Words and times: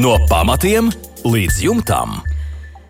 No 0.00 0.14
pamatiem 0.24 0.86
līdz 1.28 1.58
jumtam. 1.66 2.14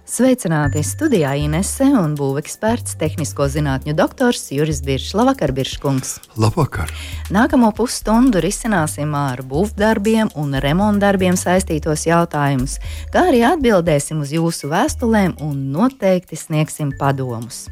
Sveicināti 0.06 0.84
studijā 0.86 1.32
Inese 1.40 1.88
un 1.98 2.12
būveksperts, 2.14 2.94
tehnisko 3.00 3.48
zinātņu 3.50 3.96
doktors 3.98 4.44
Juris 4.54 4.78
Biršs. 4.86 5.16
Labvakar, 5.18 5.50
Birškungs! 5.56 6.14
Labvakar! 6.38 6.94
Nākamo 7.34 7.72
pusstundu 7.74 8.38
risināsim 8.44 9.16
ar 9.18 9.42
būvdarbiem 9.42 10.30
un 10.38 10.54
remontdarbiem 10.62 11.34
saistītos 11.34 12.06
jautājumus, 12.06 12.78
kā 13.10 13.26
arī 13.32 13.42
atbildēsim 13.50 14.22
uz 14.22 14.36
jūsu 14.38 14.70
vēstulēm 14.70 15.40
un 15.42 15.72
noteikti 15.74 16.38
sniegsim 16.38 16.94
padomus. 17.00 17.66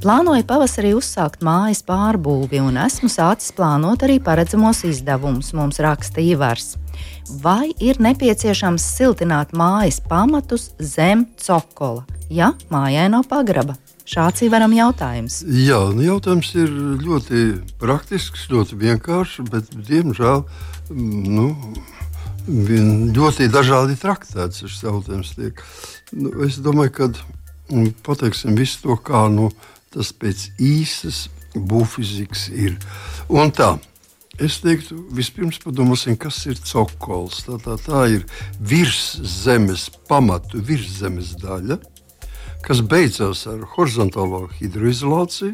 Plānoju 0.00 0.46
pavasarī 0.48 0.94
uzsākt 0.96 1.42
mājas 1.44 1.82
pārbūvi 1.84 2.56
un 2.64 2.78
esmu 2.80 3.10
sācis 3.12 3.52
plānot 3.52 4.00
arī 4.06 4.14
paredzamos 4.24 4.78
izdevumus, 4.88 5.50
mums 5.52 5.76
raksta 5.84 6.22
Ivars. 6.24 6.70
Vai 7.42 7.74
ir 7.84 7.98
nepieciešams 8.00 8.86
siltināt 8.96 9.50
mājas 9.52 9.98
pamatus 10.00 10.70
zem 10.80 11.26
cokola, 11.36 12.06
ja 12.32 12.54
mājai 12.72 13.10
nav 13.12 13.26
pagraba? 13.28 13.74
Šāds 14.08 14.40
ir 14.40 14.48
varam 14.54 14.72
jautājums. 14.72 15.42
Jā, 15.44 15.82
nu 15.92 16.06
jautājums 16.06 16.48
ir 16.56 16.72
ļoti 17.04 17.42
praktisks, 17.82 18.46
ļoti 18.48 18.78
vienkāršs, 18.80 19.42
bet 19.52 19.68
diemžēl 19.90 20.46
nu, 20.96 21.50
ļoti 22.48 23.50
dažādi 23.52 23.98
traktēts 24.00 24.64
šis 24.64 24.80
jautājums. 24.86 25.34
Tiek. 25.36 25.60
Nu, 26.16 26.32
es 26.48 26.56
domāju, 26.64 26.94
ka 26.96 27.10
mm, 27.12 27.92
pateiksim 28.08 28.56
visu 28.56 28.80
to, 28.86 28.96
kā 28.96 29.26
nu, 29.28 29.50
tas 29.94 30.12
pēc 30.16 30.48
īsas 30.62 31.28
būvfizikas 31.54 32.48
ir. 32.54 32.76
Un 33.28 33.50
tā, 33.54 33.76
Es 34.40 34.54
teiktu, 34.62 34.96
vispirms 35.12 35.58
padomāsim, 35.60 36.14
kas 36.16 36.38
ir 36.48 36.56
cokols. 36.64 37.42
Tā, 37.44 37.58
tā, 37.60 37.74
tā 37.76 38.04
ir 38.08 38.22
virszemes 38.56 39.90
pamatu, 40.08 40.62
virszemes 40.64 41.34
daļa, 41.42 41.76
kas 42.64 42.80
beidzas 42.80 43.42
ar 43.50 43.66
horizontālo 43.74 44.46
hidroizolāciju, 44.56 45.52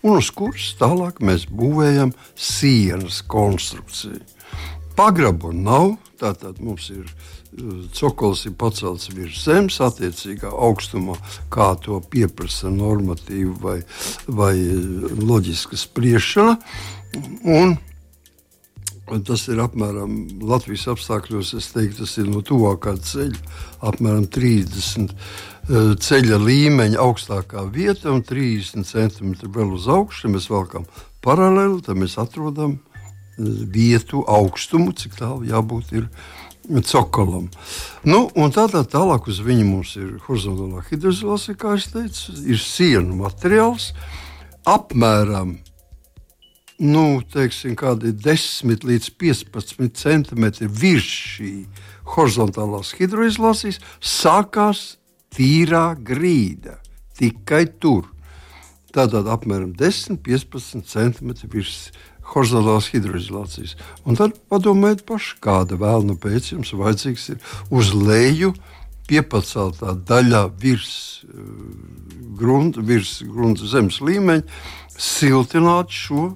un 0.00 0.16
uz 0.16 0.30
kuras 0.32 0.70
tālāk 0.80 1.20
mēs 1.20 1.44
būvējam 1.52 2.14
sienas 2.32 3.20
konstrukciju. 3.28 4.22
Pagrabu 4.96 5.52
nav, 5.52 5.98
tātad 6.16 6.56
mums 6.64 6.88
ir 6.94 7.12
cokols 7.98 8.46
ir 8.48 8.56
pacelts 8.58 9.10
virs 9.12 9.44
zemes, 9.44 9.78
attiecīgā 9.84 10.50
augstumā, 10.50 11.18
kā 11.52 11.72
to 11.84 12.00
pieprasa 12.12 12.72
normatīva 12.72 13.56
vai, 13.60 13.78
vai 14.26 14.54
loģiska 15.20 15.80
spriešana. 15.80 16.58
Un 17.44 17.76
Tas 19.26 19.42
ir 19.50 19.58
apmēram 19.60 20.12
Latvijas 20.46 20.86
apstākļos, 20.94 21.50
es 21.58 21.66
teiktu, 21.74 22.04
tas 22.04 22.14
ir 22.22 22.28
no 22.30 22.40
tuvākā 22.46 22.94
ceļa, 23.02 23.40
apmēram 23.90 24.28
30 24.30 25.10
eh, 25.10 25.90
ceļa 26.06 26.38
līmeņa 26.40 27.00
augstākā 27.02 27.66
vieta 27.74 28.12
un 28.14 28.22
30 28.24 28.86
centimetri 28.88 29.50
vēl 29.52 29.74
uz 29.76 29.88
augšu. 29.90 30.30
Mēs 30.32 30.48
valkam 30.52 30.86
paralēli, 31.24 31.82
tad 31.84 31.98
mēs 32.00 32.16
atrodam 32.22 32.78
eh, 32.78 33.42
vietu 33.74 34.22
augstumu, 34.24 34.94
cik 34.96 35.18
tālu 35.18 35.50
jābūt 35.50 35.92
ir 35.98 36.08
cokolam. 36.86 37.48
Nu, 38.04 38.28
tādā 38.54 38.84
tālāk 38.88 39.28
uz 39.30 39.40
viņa 39.42 39.66
mums 39.66 39.96
ir 39.98 40.16
horizontālā 40.28 40.84
hidroizolācija, 40.90 41.58
kā 41.58 41.76
es 41.78 41.90
teicu, 41.92 42.36
ir 42.46 42.60
sienu 42.62 43.18
materiāls 43.18 43.92
apmēram 44.68 45.56
nu, 46.82 47.22
teiksim, 47.32 47.76
kādi 47.78 48.12
10 48.16 48.86
līdz 48.86 49.10
15 49.20 49.98
centimetri 49.98 50.66
virs 50.66 51.10
šī 51.36 51.52
horizontālās 52.14 52.94
hidroizolācijas 52.98 53.78
sākās 54.00 54.96
tīrā 55.34 55.92
grīda. 55.98 56.80
Tikai 57.18 57.66
tur. 57.78 58.08
Tātad 58.92 59.28
apmēram 59.30 59.70
10-15 59.78 60.82
centimetri 60.90 61.48
virs 61.52 61.92
horizontālās 62.32 62.90
hidroizolācijas. 62.92 63.74
Un 64.06 64.18
tad 64.18 64.36
padomājiet 64.52 65.04
paši, 65.08 65.36
kāda 65.42 65.78
vēlna 65.80 66.16
pēc 66.20 66.52
jums 66.54 66.72
vajadzīgs 66.78 67.28
ir 67.34 67.56
uz 67.74 67.92
leju 67.96 68.52
piepaceltā 69.10 69.96
daļā 70.08 70.46
virs 70.62 70.94
uh, 71.26 71.42
grunta, 72.38 72.84
virs 72.86 73.18
grunta 73.26 73.68
zemes 73.68 74.00
līmeņa, 74.04 74.46
siltināt 74.96 75.92
šo 75.92 76.32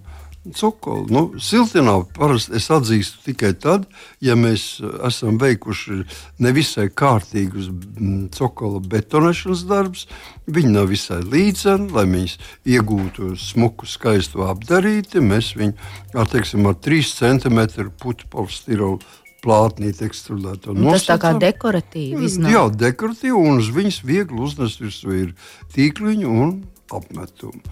cukuru. 0.54 1.06
Nu, 1.10 1.22
siltināt 1.42 2.12
parasti 2.16 2.56
es 2.58 2.68
atzīstu 2.72 3.24
tikai 3.26 3.52
tad, 3.58 3.86
ja 4.24 4.36
mēs 4.38 4.78
esam 5.06 5.40
veikuši 5.40 6.02
nevisai 6.42 6.88
kārtīgus 6.94 7.68
mm, 7.72 8.28
cukuru 8.36 8.80
betonēšanas 8.86 9.66
darbus. 9.68 10.06
Viņi 10.46 10.72
nav 10.76 10.90
visai 10.92 11.22
līdzeni, 11.26 11.90
lai 11.96 12.06
viņus 12.06 12.38
iegūtu 12.76 13.34
smuku, 13.40 13.88
skaistu 13.90 14.46
apdarīti. 14.46 15.24
Mēs 15.24 15.54
viņu 15.58 15.74
ar, 16.14 16.30
teiksim, 16.30 16.68
ar 16.70 16.78
3 16.86 17.14
cm 17.16 17.88
putu 17.98 18.28
polistirolu 18.30 19.00
plātnī 19.46 19.92
tekstilēto 19.94 20.74
nosacījumu. 20.74 20.94
Tas 20.94 21.08
tā 21.08 21.18
kā 21.22 21.32
dekoratīvi 21.40 22.24
iznāk. 22.26 22.54
Jā, 22.54 22.64
dekoratīvi, 22.86 23.34
un 23.36 23.60
uz 23.62 23.70
viņas 23.74 24.00
viegli 24.06 24.40
uznest 24.42 24.82
virsū 24.82 25.12
ir 25.14 25.34
tīkliņu 25.74 26.32
un 26.44 26.56
apmetumu. 26.94 27.62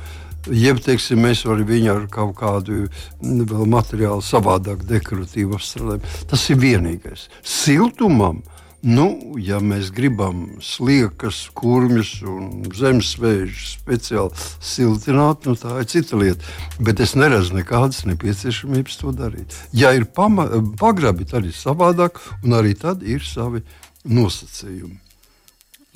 Jeb, 0.53 0.81
teiksim, 0.85 1.23
mēs 1.25 1.47
varam 1.49 1.65
viņu 1.69 1.93
ar 1.95 2.03
kaut 2.13 2.35
kādu 2.37 2.83
mm, 2.85 3.63
materiālu 3.71 4.25
savādāk 4.25 4.83
dekoratīvu 4.89 5.57
apstrādāt. 5.57 6.05
Tas 6.29 6.43
ir 6.53 6.59
vienīgais. 6.61 7.31
Siltumam, 7.41 8.43
nu, 8.85 9.07
ja 9.41 9.63
mēs 9.65 9.89
gribam 9.97 10.59
sliekas, 10.61 11.47
kurmjus 11.57 12.19
un 12.29 12.67
zemesvēžus 12.77 13.79
speciāli 13.79 14.45
siltināt, 14.61 15.49
nu, 15.49 15.57
tā 15.57 15.79
ir 15.81 15.89
cita 15.95 16.21
lieta. 16.21 16.53
Bet 16.77 17.01
es 17.01 17.17
neredzu 17.17 17.57
nekādas 17.57 18.05
nepieciešamības 18.11 19.01
to 19.01 19.15
darīt. 19.17 19.57
Ja 19.73 19.95
ir 19.97 20.05
pagrabi, 20.13 21.25
tad 21.31 21.49
ir 21.49 21.57
savādāk, 21.57 22.21
un 22.45 22.61
arī 22.61 22.77
tad 22.77 23.01
ir 23.01 23.25
savi 23.25 23.65
nosacījumi. 24.05 25.04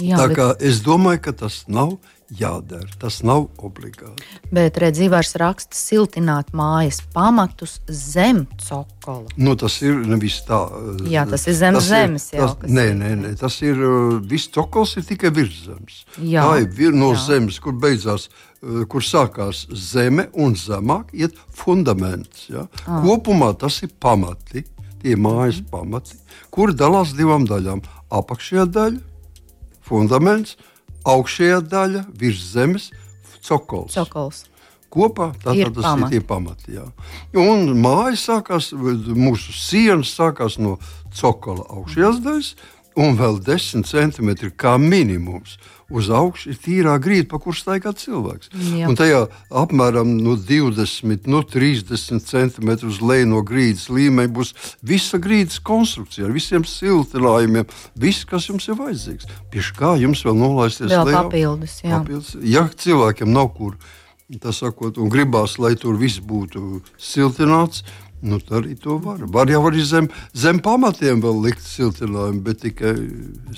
Jā, 0.02 0.20
tā 0.20 0.28
kā 0.30 0.52
bet... 0.52 0.62
es 0.68 0.80
domāju, 0.84 1.24
ka 1.26 1.34
tas 1.44 1.64
nav 1.66 1.96
jādara. 2.34 2.88
Tas 3.00 3.20
nav 3.24 3.46
obligāti. 3.64 4.24
Bet 4.52 4.76
redzījums 4.80 5.34
raksta 5.40 5.76
siltināt 5.76 6.52
mājas 6.56 7.00
pamatus 7.14 7.78
zem 7.88 8.44
cokola. 8.60 9.28
Nu, 9.40 9.56
tas 9.58 9.78
ir 9.82 9.96
nevis 10.08 10.40
tā. 10.46 10.60
Jā, 11.08 11.24
tas 11.28 11.46
ir 11.48 11.56
zem 11.58 11.78
tas 11.78 11.88
zemes. 11.88 12.28
Ir, 12.34 12.42
jau, 12.42 12.50
tas, 12.60 12.74
nē, 12.78 12.86
nē, 12.98 13.14
nē, 13.22 13.32
tas 13.40 13.58
ir 13.64 13.80
viss 14.28 14.52
cokols 14.54 14.98
ir 15.00 15.08
tikai 15.08 15.32
virs 15.34 15.64
zemes. 15.66 16.02
Jā, 16.20 16.44
tā 16.44 16.62
ir 16.64 16.70
vir, 16.78 16.96
no 16.96 17.14
jā. 17.14 17.24
zemes, 17.30 17.60
kur 17.62 17.76
beidzās. 17.76 18.28
Kur 18.90 19.04
sākās 19.06 19.68
zeme 19.70 20.26
un 20.34 20.56
zemāk 20.58 21.12
iet 21.14 21.36
fundaments. 21.54 22.48
Ja? 22.50 22.64
Ah. 22.84 22.98
Kopumā 23.04 23.52
tas 23.54 23.76
ir 23.86 23.92
pamati, 24.02 24.64
tie 24.98 25.14
mājas 25.14 25.60
pamati, 25.70 26.18
kuri 26.50 26.74
dalās 26.74 27.14
divām 27.14 27.46
daļām. 27.46 27.84
Apakšējā 28.18 28.64
daļa, 28.74 29.07
fundaments, 29.88 30.56
augšējā 31.08 31.62
daļa, 31.72 32.04
virs 32.20 32.44
zemes, 32.52 32.90
cokols. 33.44 33.96
cokols. 33.96 34.44
Kopā 34.88 35.34
tā, 35.42 35.52
ir 35.52 35.68
tas 35.76 35.84
pamati. 35.84 36.16
ir 36.16 36.22
tie 36.22 36.26
pamati. 36.28 36.74
Jā. 36.78 36.86
Un 37.36 37.74
māja 37.76 38.16
sākās, 38.16 38.70
mūsu 38.72 39.52
sienas 39.52 40.14
sākās 40.16 40.56
no 40.60 40.78
cokola 41.12 41.66
augšējās 41.76 42.22
daļas, 42.24 42.54
un 42.98 43.18
vēl 43.18 43.36
10 43.44 43.84
centimetri 43.86 44.50
kā 44.50 44.78
minimums 44.80 45.58
uz 45.88 46.10
augšu 46.12 46.52
ir 46.52 46.58
tīrā 46.60 46.94
grīda, 47.00 47.26
pa 47.30 47.40
kuru 47.40 47.56
staigā 47.56 47.94
cilvēks. 47.96 48.50
Jā. 48.76 48.88
Un 48.90 48.96
tajā 48.98 49.22
apmēram 49.62 50.10
no 50.20 50.34
20, 50.36 51.28
no 51.32 51.40
30 51.48 52.24
centimetru 52.28 52.90
uz 52.92 53.00
leju 53.00 53.30
no 53.30 53.40
grīdas 53.46 53.88
līmeņa 53.92 54.32
būs 54.36 54.52
visa 54.84 55.20
grīdas 55.22 55.62
konstrukcija 55.64 56.28
ar 56.28 56.34
visiem 56.36 56.66
siltinājumiem, 56.68 57.68
viss, 57.96 58.26
kas 58.28 58.50
jums 58.50 58.68
ir 58.68 58.76
vajadzīgs. 58.80 59.30
Pieši 59.52 59.78
kā 59.78 59.94
jums 60.02 60.24
vēl 60.26 60.36
nolaisties 60.36 60.92
vēl 60.92 61.08
lejā? 61.08 61.22
Papildus, 61.22 61.78
jā. 61.84 61.94
papildus. 61.96 62.34
Ja 62.44 62.66
cilvēkiem 62.68 63.32
nav 63.32 63.54
kur, 63.56 63.78
tas 64.42 64.60
sakot, 64.60 65.00
un 65.00 65.08
gribās, 65.12 65.56
lai 65.62 65.72
tur 65.80 65.96
viss 66.00 66.20
būtu 66.20 66.82
siltināts, 67.00 67.86
Nu, 68.18 68.40
tā 68.42 68.56
arī 68.58 68.72
to 68.74 68.96
var. 68.98 69.20
Var 69.30 69.52
jau 69.52 69.60
arī 69.68 69.84
zem, 69.86 70.08
zem 70.34 70.58
pamatiem 70.58 71.20
vēl 71.22 71.38
likt 71.44 71.62
siltinājumu, 71.62 72.42
bet 72.42 72.64
tikai. 72.64 72.96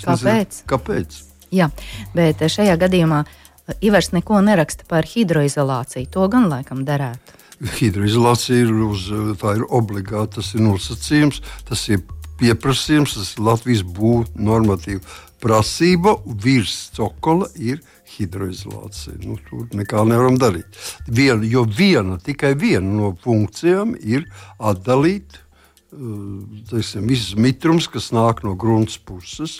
Kāpēc? 0.02 0.20
Nezinu, 0.20 0.68
kāpēc? 0.68 1.16
Jā, 1.50 1.70
bet 2.14 2.42
šajā 2.46 2.76
gadījumā 2.78 3.24
uh, 3.24 3.38
Ivars 3.80 4.12
neko 4.12 4.40
neraksta 4.40 4.84
par 4.88 5.06
hidroizolāciju. 5.06 6.10
To 6.14 6.26
gan 6.32 6.48
laikam 6.50 6.84
derētu. 6.86 7.38
Hidroizolācija 7.76 8.64
ir, 8.64 8.72
uz, 8.86 9.08
tā 9.40 9.58
ir 9.58 9.66
obligāta, 9.68 10.38
tas 10.40 10.54
ir 10.56 10.64
nosacījums, 10.64 11.42
tas 11.68 11.82
ir 11.92 12.00
pieprasījums, 12.40 13.18
tas 13.18 13.34
ir 13.36 13.44
Latvijas 13.44 13.84
būvniecības 13.84 14.46
normatīva 14.48 15.18
prasība 15.40 16.16
virs 16.44 16.90
cokola 16.96 17.48
ir 17.56 17.80
hidroizolācija. 18.16 19.20
Nu, 19.24 19.38
tur 19.48 19.68
nekā 19.76 20.02
nevaram 20.08 20.36
darīt. 20.40 20.80
Viena, 21.08 21.44
jo 21.44 21.64
viena, 21.64 22.18
tikai 22.20 22.54
viena 22.60 22.88
no 22.88 23.14
funkcijām 23.24 23.94
ir 24.00 24.26
atdalīt 24.58 25.40
teiksim, 25.90 27.06
viss 27.10 27.34
mitrums, 27.34 27.88
kas 27.90 28.10
nāk 28.14 28.44
no 28.46 28.54
grunts 28.58 28.98
puses, 28.98 29.58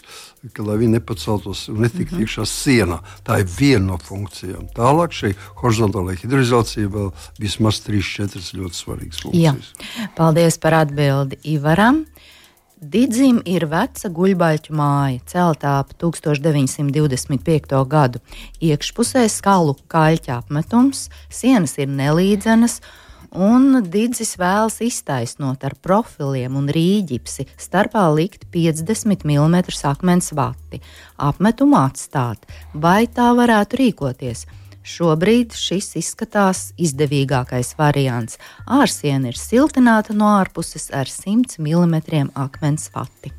ka, 0.55 0.63
lai 0.67 0.79
viņi 0.81 0.99
nepaceltos 0.99 1.67
un 1.73 1.83
netiktu 1.85 2.15
mm 2.15 2.21
-hmm. 2.21 2.27
iekšā 2.27 2.45
sienā. 2.47 3.01
Tā 3.27 3.41
ir 3.41 3.49
viena 3.59 3.87
no 3.93 3.99
funkcijām. 3.99 4.69
Tālāk 4.77 5.11
šī 5.11 5.35
horizontālā 5.63 6.17
hidrizācija 6.17 6.89
vēl 6.89 7.11
vismaz 7.39 7.83
3-4 7.89 8.55
ļoti 8.55 8.75
svarīgas 8.75 9.23
funkcijas. 9.23 9.73
Jā. 9.99 10.09
Paldies 10.17 10.59
par 10.59 10.75
atbildi 10.75 11.39
Ivaram. 11.43 12.07
Didzim 12.81 13.43
ir 13.45 13.67
veca 13.69 14.09
guļbaļķu 14.09 14.73
māja, 14.73 15.19
celtā 15.29 15.75
ap 15.83 15.91
1925. 16.01 17.85
gadu. 17.85 18.23
Iekšpusē 18.65 19.29
skalu 19.29 19.75
kaļķa 19.93 20.39
apmetums, 20.39 21.11
sienas 21.29 21.77
ir 21.77 21.89
nelīdzenas, 21.89 22.81
un 23.35 23.83
Digis 23.87 24.37
vēlas 24.41 24.81
iztaisnot 24.85 25.65
ar 25.67 25.77
profiliem 25.83 26.57
un 26.59 26.69
rīģipsi 26.73 27.47
starpā 27.61 28.07
likt 28.15 28.47
50 28.55 29.27
mm 29.27 29.57
akmens 29.91 30.33
vati, 30.33 30.81
apmetumu 31.17 31.79
atstāt, 31.81 32.47
vai 32.75 33.07
tā 33.07 33.31
varētu 33.37 33.81
rīkoties. 33.81 34.47
Šobrīd 34.81 35.53
šis 35.55 35.93
izskatās 36.01 36.71
izdevīgākais 36.81 37.75
variants. 37.79 38.39
Ārsiena 38.67 39.29
ir 39.29 39.37
siltināta 39.37 40.17
no 40.17 40.31
ārpuses 40.39 40.89
ar 40.91 41.07
100 41.07 41.61
mm 41.61 42.33
akmens 42.35 42.89
vati. 42.95 43.35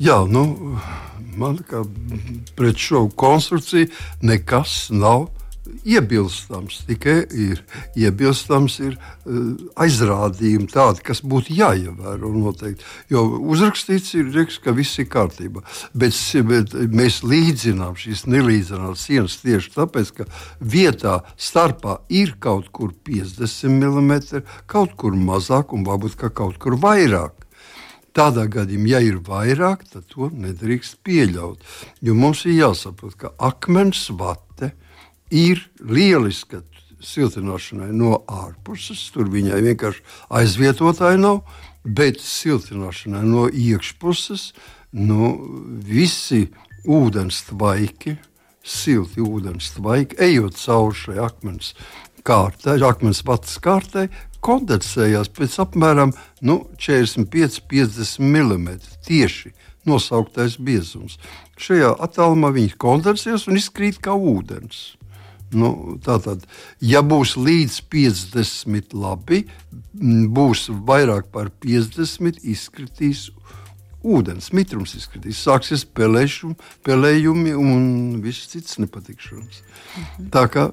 Jā, 0.00 0.24
nu, 0.28 0.76
man 1.36 1.60
kā 1.68 1.84
pret 2.56 2.80
šo 2.80 3.06
konstrukciju 3.16 3.88
nekas 4.24 4.88
nav 4.92 5.28
iebilstams, 5.86 6.80
tikai 6.88 7.16
ir 7.30 7.62
iebilstams 7.98 8.78
ir, 8.82 8.96
uh, 8.98 9.54
aizrādījumi 9.82 10.68
tādi, 10.72 11.02
kas 11.06 11.22
būtu 11.22 11.54
jāievēro 11.56 12.32
noteikti. 12.34 12.84
Jo 13.12 13.24
uzrakstīts 13.38 14.14
ir, 14.18 14.30
rieks, 14.34 14.58
ka 14.62 14.74
viss 14.76 14.98
ir 15.02 15.08
kārtībā. 15.12 15.62
Bet, 15.94 16.18
bet 16.48 16.76
mēs 16.90 17.22
līdzinām 17.26 17.96
šīs 18.00 18.26
nelīdzinās 18.30 19.06
sienas 19.06 19.38
tieši 19.44 19.74
tāpēc, 19.76 20.12
ka 20.18 20.28
vietā 20.60 21.20
starpā 21.38 22.00
ir 22.10 22.36
kaut 22.42 22.72
kur 22.74 22.94
50 23.06 23.70
mm, 23.70 24.44
kaut 24.70 24.96
kur 24.98 25.16
mazāk 25.16 25.74
un 25.76 25.86
varbūt 25.86 26.18
kaut 26.34 26.58
kur 26.62 26.78
vairāk. 26.82 27.44
Tādā 28.16 28.46
gadījumā, 28.48 28.94
ja 28.94 29.02
ir 29.04 29.18
vairāk, 29.20 29.82
tad 29.92 30.06
to 30.08 30.30
nedrīkst 30.32 31.02
pieļaut. 31.04 31.60
Jo 32.00 32.14
mums 32.16 32.46
ir 32.48 32.56
jāsaprot, 32.62 33.12
ka 33.20 33.34
akmens 33.44 34.06
vate 34.16 34.72
ir 34.72 34.85
ir 35.30 35.62
lieliska 35.80 36.62
siltināšanai 37.02 37.92
no 37.94 38.20
ārpuses. 38.26 39.08
Tur 39.14 39.30
viņai 39.32 39.60
vienkārši 39.64 40.04
aizvietotāji 40.40 41.20
nav, 41.22 41.42
bet 41.84 42.20
siltināšanai 42.22 43.24
no 43.26 43.46
iekšpuses 43.50 44.50
nu, 44.96 45.34
visi 45.86 46.46
ūdens 46.86 47.42
tvaiki, 47.50 48.16
silti 48.66 49.22
ūdens 49.22 49.74
tvaiki, 49.76 50.18
ejot 50.22 50.58
cauri 50.58 50.98
šai 51.02 51.18
akmens 51.26 51.74
kārtai, 52.26 52.78
akmens 52.82 53.22
vatas 53.26 53.58
kārtai, 53.62 54.08
kondensējās 54.46 55.30
pēc 55.34 55.58
apmēram 55.62 56.14
nu, 56.46 56.64
45-50 56.82 58.22
mm. 58.22 58.68
Tieši 59.06 59.52
nosauktais 59.86 60.58
biezums. 60.58 61.18
Šajā 61.62 61.92
attālumā 62.02 62.50
viņi 62.54 62.74
kondensējas 62.82 63.46
un 63.50 63.60
izkrīt 63.60 64.00
kā 64.02 64.14
ūdens. 64.14 64.96
Nu, 65.54 65.98
tātad, 66.02 66.42
ja 66.82 67.04
būs 67.06 67.36
līdz 67.38 67.78
50, 67.92 68.96
labi, 68.98 69.44
būs 69.94 70.66
vairāk 70.88 71.30
par 71.34 71.52
50, 71.62 72.42
izkritīs 72.42 73.28
ūdens, 74.06 74.50
mitrums 74.54 74.96
izkritīs. 74.98 75.42
Sāksies 75.42 75.84
pelēšum, 75.86 76.56
pelējumi 76.86 77.54
un 77.58 77.86
viss 78.24 78.50
cits 78.50 78.80
nepatikšanas. 78.82 79.62
Mhm. 79.62 80.28
Tā 80.34 80.46
kā 80.50 80.68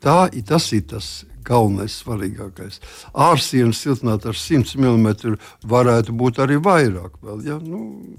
tā, 0.00 0.18
tas 0.48 0.70
ir 0.76 0.86
tas 0.92 1.10
galvenais, 1.46 1.96
svarīgākais. 2.02 2.80
Ārsienas 3.16 3.80
siltināt 3.82 4.26
ar 4.28 4.36
100 4.36 4.76
mm 4.76 5.36
varētu 5.64 6.14
būt 6.16 6.42
arī 6.44 6.60
vairāk. 6.62 7.16
Vēl, 7.24 7.44
ja? 7.48 7.58
nu, 7.58 8.16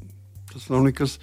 tas 0.51 0.67
nav 0.71 0.85
nekas 0.87 1.17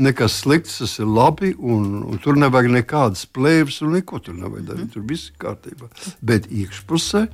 nekas 0.00 0.38
slikts, 0.42 0.78
tas 0.80 0.98
ir 1.02 1.08
labi. 1.08 1.52
Un, 1.58 2.02
un 2.06 2.20
tur 2.22 2.38
nevajag 2.40 2.72
nekādas 2.78 3.24
plēves, 3.28 3.80
un 3.84 3.96
neko 3.98 4.20
tur 4.24 4.36
nevajag 4.38 4.68
darīt. 4.70 4.86
Mm. 4.88 4.92
Tur 4.94 5.06
viss 5.08 5.32
ir 5.32 5.40
kārtībā. 5.42 5.90
Bet 6.24 6.48
iekšpusē 6.50 7.26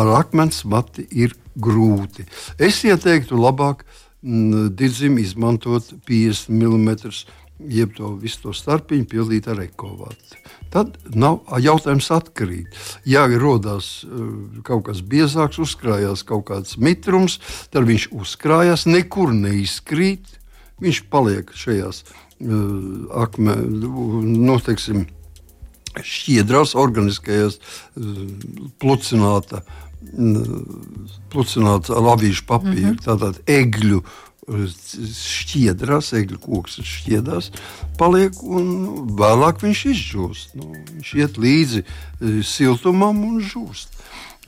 ar 0.00 0.12
akmens 0.18 0.64
mati 0.68 1.06
ir 1.12 1.36
grūti. 1.54 2.26
Es 2.58 2.82
ieteiktu 2.84 3.38
labāk 3.38 3.84
mm, 4.22 4.74
didzim 4.76 5.18
izmantot 5.22 5.94
50 6.08 6.52
mm. 6.52 7.40
Jeb 7.70 7.92
to 7.94 8.08
visu 8.18 8.40
to 8.42 8.52
starpiņu 8.52 9.06
pildīt 9.06 9.46
ar 9.46 9.60
ekovātu. 9.62 10.40
Tad 10.74 10.96
nav 11.14 11.44
jautājums 11.62 12.08
atkarīt. 12.10 12.74
Ja 13.06 13.28
rodas 13.30 14.02
uh, 14.02 14.24
kaut 14.66 14.88
kas 14.88 15.04
biezāks, 15.06 15.60
uzkrājās 15.62 16.26
kaut 16.26 16.48
kāds 16.50 16.74
mitrums, 16.82 17.38
tad 17.70 17.86
viņš 17.86 18.08
uzkrājās, 18.10 18.88
nekur 18.90 19.30
neizkrīt 19.38 20.34
viņš 20.82 21.02
paliek 21.12 21.52
šajās 21.54 22.02
uh, 22.04 23.06
akme, 23.24 23.56
nu, 23.66 24.58
teiksim, 24.64 25.06
šķiedrās, 25.94 26.74
organiskajās 26.78 27.60
uh, 27.60 28.20
plucināta, 28.82 29.62
uh, 29.62 30.52
plucināta 31.30 32.00
lavīšu 32.02 32.46
papīra, 32.50 32.94
mm 32.94 32.96
-hmm. 32.96 33.04
tātad 33.06 33.40
egļu 33.46 34.02
uh, 34.02 34.20
šķiedrās, 34.44 36.12
egļu 36.18 36.38
koks 36.42 36.80
šķiedrās, 36.84 37.50
paliek 37.98 38.36
un 38.42 38.66
vēlāk 39.16 39.62
viņš 39.64 39.84
izžūst. 39.94 40.54
Nu, 40.58 40.74
viņš 40.74 41.14
iet 41.20 41.38
līdzi 41.40 41.84
siltumam 42.44 43.24
un 43.24 43.40
žūst. 43.40 43.94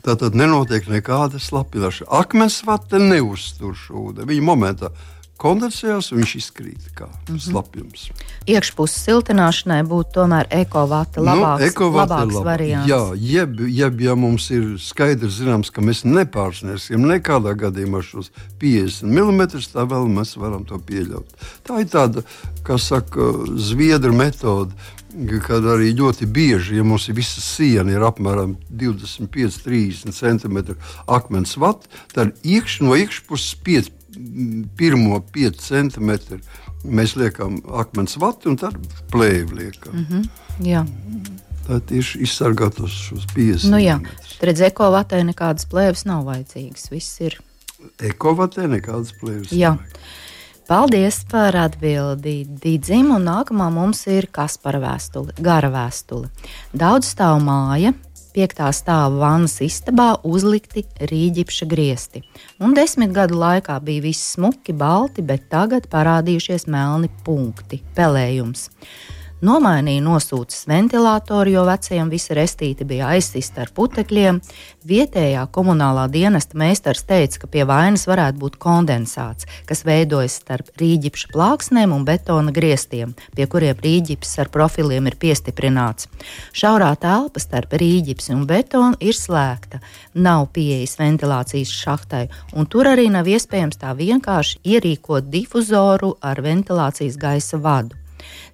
Tā 0.04 0.14
tad 0.14 0.36
nenotiek 0.38 0.86
nekāda 0.86 1.40
slapināšana. 1.42 2.10
Akmens 2.20 2.60
vate 2.66 3.00
neuztur 3.02 3.74
šo 3.74 4.10
ūdeni. 4.10 4.28
Viņa 4.34 4.44
momentā 4.46 4.92
kondensējās 5.40 6.10
viņš 6.14 6.32
izkrīt 6.40 6.88
kā 6.96 7.06
mm 7.06 7.18
-hmm. 7.28 7.40
slapjums. 7.44 8.08
Iekšpuses 8.46 9.04
siltināšanai 9.04 9.82
būtu 9.88 10.14
tomēr 10.20 10.48
ekovāta 10.50 11.20
nu, 11.20 11.26
labāks, 11.30 11.60
nu, 11.60 11.66
ekovāta 11.66 12.14
labāks 12.14 12.34
laba. 12.34 12.50
variants. 12.50 12.88
Jā, 12.88 13.02
jeb, 13.14 13.60
jeb 13.68 14.00
ja 14.00 14.14
mums 14.14 14.50
ir 14.50 14.76
skaidrs 14.80 15.40
zināms, 15.40 15.72
ka 15.72 15.82
mēs 15.82 16.04
nepārsniegsim 16.04 17.06
nekādā 17.06 17.54
gadījumā 17.54 18.02
šos 18.02 18.30
50 18.60 19.02
mm, 19.02 19.70
tā 19.72 19.84
vēl 19.84 20.08
mēs 20.08 20.36
varam 20.36 20.64
to 20.64 20.78
pieļaut. 20.78 21.26
Tā 21.66 21.80
ir 21.80 21.88
tāda, 21.92 22.22
kā 22.62 22.78
saka, 22.78 23.32
zviedru 23.56 24.12
metode 24.12 24.72
kad 25.46 25.64
arī 25.64 25.92
ļoti 25.96 26.26
bieži, 26.28 26.76
ja 26.76 26.84
mums 26.84 27.08
ir 27.08 27.16
visa 27.16 27.40
siena, 27.40 27.92
ir 27.94 28.04
apmēram 28.04 28.56
25, 28.68 29.62
30 29.64 30.12
cm 30.12 30.76
akmens 31.08 31.56
vats, 31.60 31.88
tad 32.12 32.34
iekš, 32.44 32.80
no 32.84 32.96
iekšpuses 32.98 33.56
5, 33.64 33.90
pirmo 34.76 35.20
5 35.34 35.62
centimetru 35.62 36.38
mēs 36.84 37.16
liekam 37.18 37.58
akmens 37.82 38.16
vatu 38.20 38.50
un 38.52 38.60
tad 38.60 38.76
plēvi 39.12 39.58
liekam. 39.60 39.94
Mm 39.94 40.06
-hmm. 40.10 40.28
Jā. 40.66 40.84
Tā 41.66 41.80
tieši 41.80 42.18
izsargāt 42.22 42.78
uz 42.80 42.90
šos 42.90 43.26
50. 43.34 43.70
Nu, 43.70 43.78
jā, 43.78 43.98
redz, 44.40 44.60
ekovatē 44.60 45.22
nekādas 45.24 45.66
plēves 45.66 46.06
nav 46.06 46.24
vajadzīgas. 46.24 46.90
Viss 46.90 47.20
ir. 47.20 47.40
Ekovatē 47.98 48.68
nekādas 48.70 49.12
plēves. 49.20 49.52
Jā. 49.52 49.74
Nav. 49.74 49.78
Paldies 50.66 51.20
par 51.30 51.54
atbildi 51.54 52.40
Digim, 52.62 53.12
un 53.14 53.22
nākamā 53.28 53.68
mums 53.70 54.00
ir 54.10 54.26
Kaspara 54.34 54.80
vēstule, 54.82 55.30
gara 55.38 55.68
vēstule. 55.70 56.26
Daudz 56.74 57.12
stāv 57.12 57.38
māja, 57.38 57.92
piektā 58.36 58.68
stāva 58.76 59.16
vannas 59.22 59.56
istabā 59.64 60.10
uzlikti 60.28 60.84
rīģipša 61.10 61.68
griesti. 61.70 62.22
Un 62.60 62.76
desmit 62.76 63.14
gadu 63.16 63.40
laikā 63.40 63.78
bija 63.84 64.04
viss 64.04 64.34
smuki, 64.36 64.76
balti, 64.76 65.24
bet 65.24 65.48
tagad 65.52 65.88
parādījušies 65.92 66.68
melni 66.68 67.10
punkti, 67.24 67.80
pelējums. 67.96 68.68
Nomainīja 69.44 70.00
nosūcis 70.00 70.62
ventilatoru, 70.64 71.50
jo 71.52 71.62
vecajam 71.68 72.08
visa 72.08 72.32
restīte 72.38 72.86
bija 72.88 73.10
aizsista 73.12 73.66
ar 73.66 73.72
putekļiem. 73.76 74.38
Vietējā 74.88 75.42
komunālā 75.52 76.06
dienesta 76.08 76.56
meistars 76.56 77.04
teica, 77.04 77.42
ka 77.42 77.50
pie 77.52 77.66
vainas 77.68 78.06
varētu 78.08 78.40
būt 78.40 78.56
kondensāts, 78.56 79.44
kas 79.68 79.84
veidojas 79.84 80.38
starp 80.40 80.70
rīģipša 80.80 81.28
plāksnēm 81.34 81.92
un 81.92 82.06
betona 82.08 82.54
griestiem, 82.56 83.12
pie 83.36 83.44
kuriem 83.52 83.76
rīģips 83.84 84.32
ar 84.40 84.48
profiliem 84.54 85.10
ir 85.12 85.18
piestiprināts. 85.20 86.08
Šaurā 86.56 86.94
telpa 86.96 87.42
starp 87.42 87.76
rīģipsi 87.76 88.32
un 88.38 88.48
betonu 88.48 88.96
ir 89.04 89.20
slēgta, 89.20 89.82
nav 90.16 90.48
pieejas 90.56 90.96
ventilācijas 91.02 91.76
šahtai, 91.82 92.24
un 92.56 92.72
tur 92.72 92.88
arī 92.88 93.10
nav 93.12 93.28
iespējams 93.28 93.84
tā 93.84 93.92
vienkārši 94.00 94.64
ierīkot 94.64 95.28
difuzoru 95.28 96.14
ar 96.24 96.40
ventilācijas 96.40 97.20
gaisa 97.20 97.60
vadu. 97.60 98.00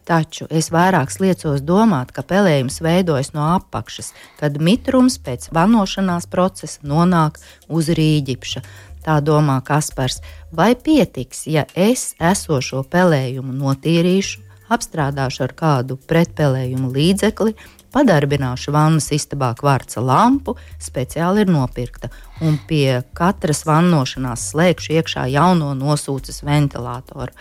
Taču 0.08 0.48
es 0.50 0.72
vairāk 0.74 1.12
liecos 1.22 1.62
domāt, 1.62 2.10
ka 2.10 2.24
pelējums 2.26 2.80
veidojas 2.82 3.32
no 3.36 3.44
apakšas, 3.54 4.10
kad 4.40 4.58
mitrums 4.58 5.18
pēc 5.22 5.50
vanošanās 5.54 6.26
procesa 6.30 6.82
nonāk 6.82 7.38
uz 7.68 7.90
rīģipša. 7.94 8.62
Tā 9.02 9.18
domā 9.22 9.60
Kaspars. 9.66 10.20
Vai 10.50 10.74
pietiks, 10.74 11.46
ja 11.46 11.66
es 11.74 12.14
esošo 12.22 12.82
pelējumu 12.90 13.54
notīrīšu, 13.54 14.42
apstrādāšu 14.72 15.46
ar 15.46 15.54
kādu 15.58 15.98
pretpelējumu 16.10 16.90
līdzekli, 16.94 17.54
padarbināšu 17.92 18.72
vannas 18.74 19.10
istabā 19.14 19.52
kvarca 19.58 20.02
lampu, 20.02 20.56
speciāli 20.82 21.44
ir 21.44 21.52
nopirkta, 21.52 22.10
un 22.42 22.58
pie 22.68 23.02
katras 23.14 23.66
vannošanās 23.68 24.48
slēgšu 24.52 24.96
iekšā 24.98 25.26
jauno 25.34 25.74
nosūces 25.78 26.42
ventilatoru. 26.46 27.34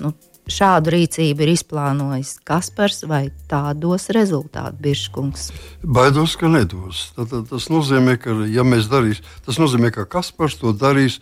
Nu, 0.00 0.14
šādu 0.50 0.92
rīcību 0.94 1.44
ir 1.44 1.52
izplānojis 1.54 2.36
Kaspars, 2.46 3.02
vai 3.08 3.26
tā 3.50 3.72
dos 3.78 4.08
rezultātu, 4.14 4.80
Biržkungs? 4.82 5.50
Baidos, 5.82 6.34
ka 6.40 6.50
nedos. 6.50 7.10
Tad, 7.16 7.34
tas 7.50 7.68
nozīmē, 7.72 8.16
ka, 8.22 8.34
ja 8.50 8.66
mēs 8.66 8.90
darīsim, 8.90 9.28
tas 9.46 9.60
nozīmē, 9.62 9.92
ka 9.94 10.08
Kaspars 10.18 10.58
to 10.60 10.74
darīs 10.74 11.20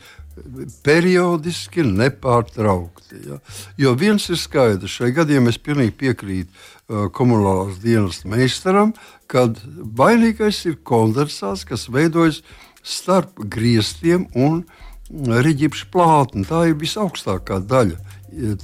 periodiski, 0.84 1.84
nepārtraukti. 1.84 3.22
Ja? 3.28 3.38
Jo 3.80 3.94
viens 3.98 4.28
ir 4.30 4.38
skaidrs, 4.40 5.00
šai 5.00 5.12
gadījumā 5.16 5.52
es 5.52 5.60
pilnīgi 5.60 5.96
piekrītu 6.00 6.50
uh, 6.50 7.08
komunālās 7.12 7.80
dienas 7.82 8.22
meistaram, 8.24 8.94
kad 9.30 9.58
vainīgais 10.00 10.64
ir 10.70 10.78
kondensāts, 10.86 11.66
kas 11.68 11.88
veidojas 11.92 12.40
starp 12.86 13.42
griestiem 13.52 14.28
un 14.38 14.62
riģipšu 15.10 15.90
plātni. 15.92 16.46
Tā 16.48 16.68
ir 16.70 16.78
visaugstākā 16.80 17.60
daļa 17.66 17.98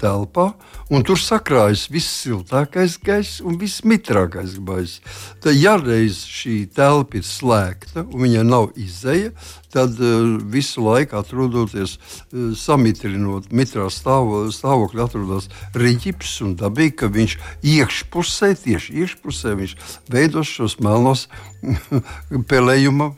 telpā, 0.01 0.51
un 0.91 1.05
tur 1.07 1.19
sakrājas 1.21 1.87
viss 1.93 2.23
siltākais 2.23 2.97
gaiss 3.03 3.41
un 3.45 3.59
viss 3.61 3.85
mitrākais 3.85 4.57
gaiss. 4.63 5.01
Tad, 5.43 5.55
ja 5.59 5.77
reiz 5.81 6.23
šī 6.29 6.65
telpa 6.77 7.21
ir 7.21 7.27
slēgta 7.27 8.05
un 8.07 8.25
viņa 8.25 8.45
nav 8.47 8.71
izēja, 8.81 9.33
tad 9.75 9.99
uh, 10.01 10.37
visu 10.53 10.85
laiku 10.85 11.19
atrodoties 11.19 11.97
uh, 11.99 12.53
samitrinot 12.57 13.51
mitrā 13.53 13.89
stāvo, 13.93 14.47
stāvokļa, 14.55 15.09
atrodas 15.09 15.51
riģips 15.77 16.39
un 16.47 16.57
dabīgi, 16.61 16.97
ka 17.03 17.11
viņš 17.13 17.37
iekšpusē, 17.75 18.55
tieši 18.63 19.01
iekšpusē, 19.03 19.57
viņš 19.61 19.77
veidos 20.13 20.55
šos 20.59 20.79
melnos 20.85 21.27
pelējuma 22.51 23.13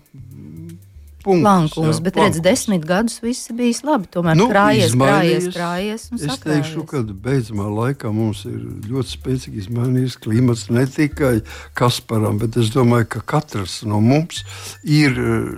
punktus. 1.29 1.45
Plankums, 1.45 1.99
jā, 1.99 2.05
bet 2.07 2.19
redz, 2.19 2.41
desmit 2.45 2.85
gadus 2.89 3.19
viss 3.23 3.53
bijis 3.55 3.83
labi. 3.87 4.09
Tomēr 4.13 4.39
nu, 4.39 4.49
krājies, 4.51 4.95
krājies, 4.97 5.49
krājies. 5.55 6.07
Es 6.17 6.25
sakrājies. 6.25 6.45
teikšu, 6.49 6.85
ka 6.89 7.03
beidzamā 7.29 7.69
laikā 7.69 8.13
mums 8.15 8.45
ir 8.49 8.59
ļoti 8.89 9.15
spēcīgi 9.15 9.65
izmainījies 9.65 10.19
klimats 10.25 10.69
ne 10.73 10.87
tikai 10.89 11.35
Kasparam, 11.79 12.41
bet 12.41 12.59
es 12.61 12.73
domāju, 12.75 13.09
ka 13.17 13.25
katrs 13.35 13.81
no 13.89 14.01
mums 14.05 14.43
ir 14.83 15.19
eh, 15.19 15.49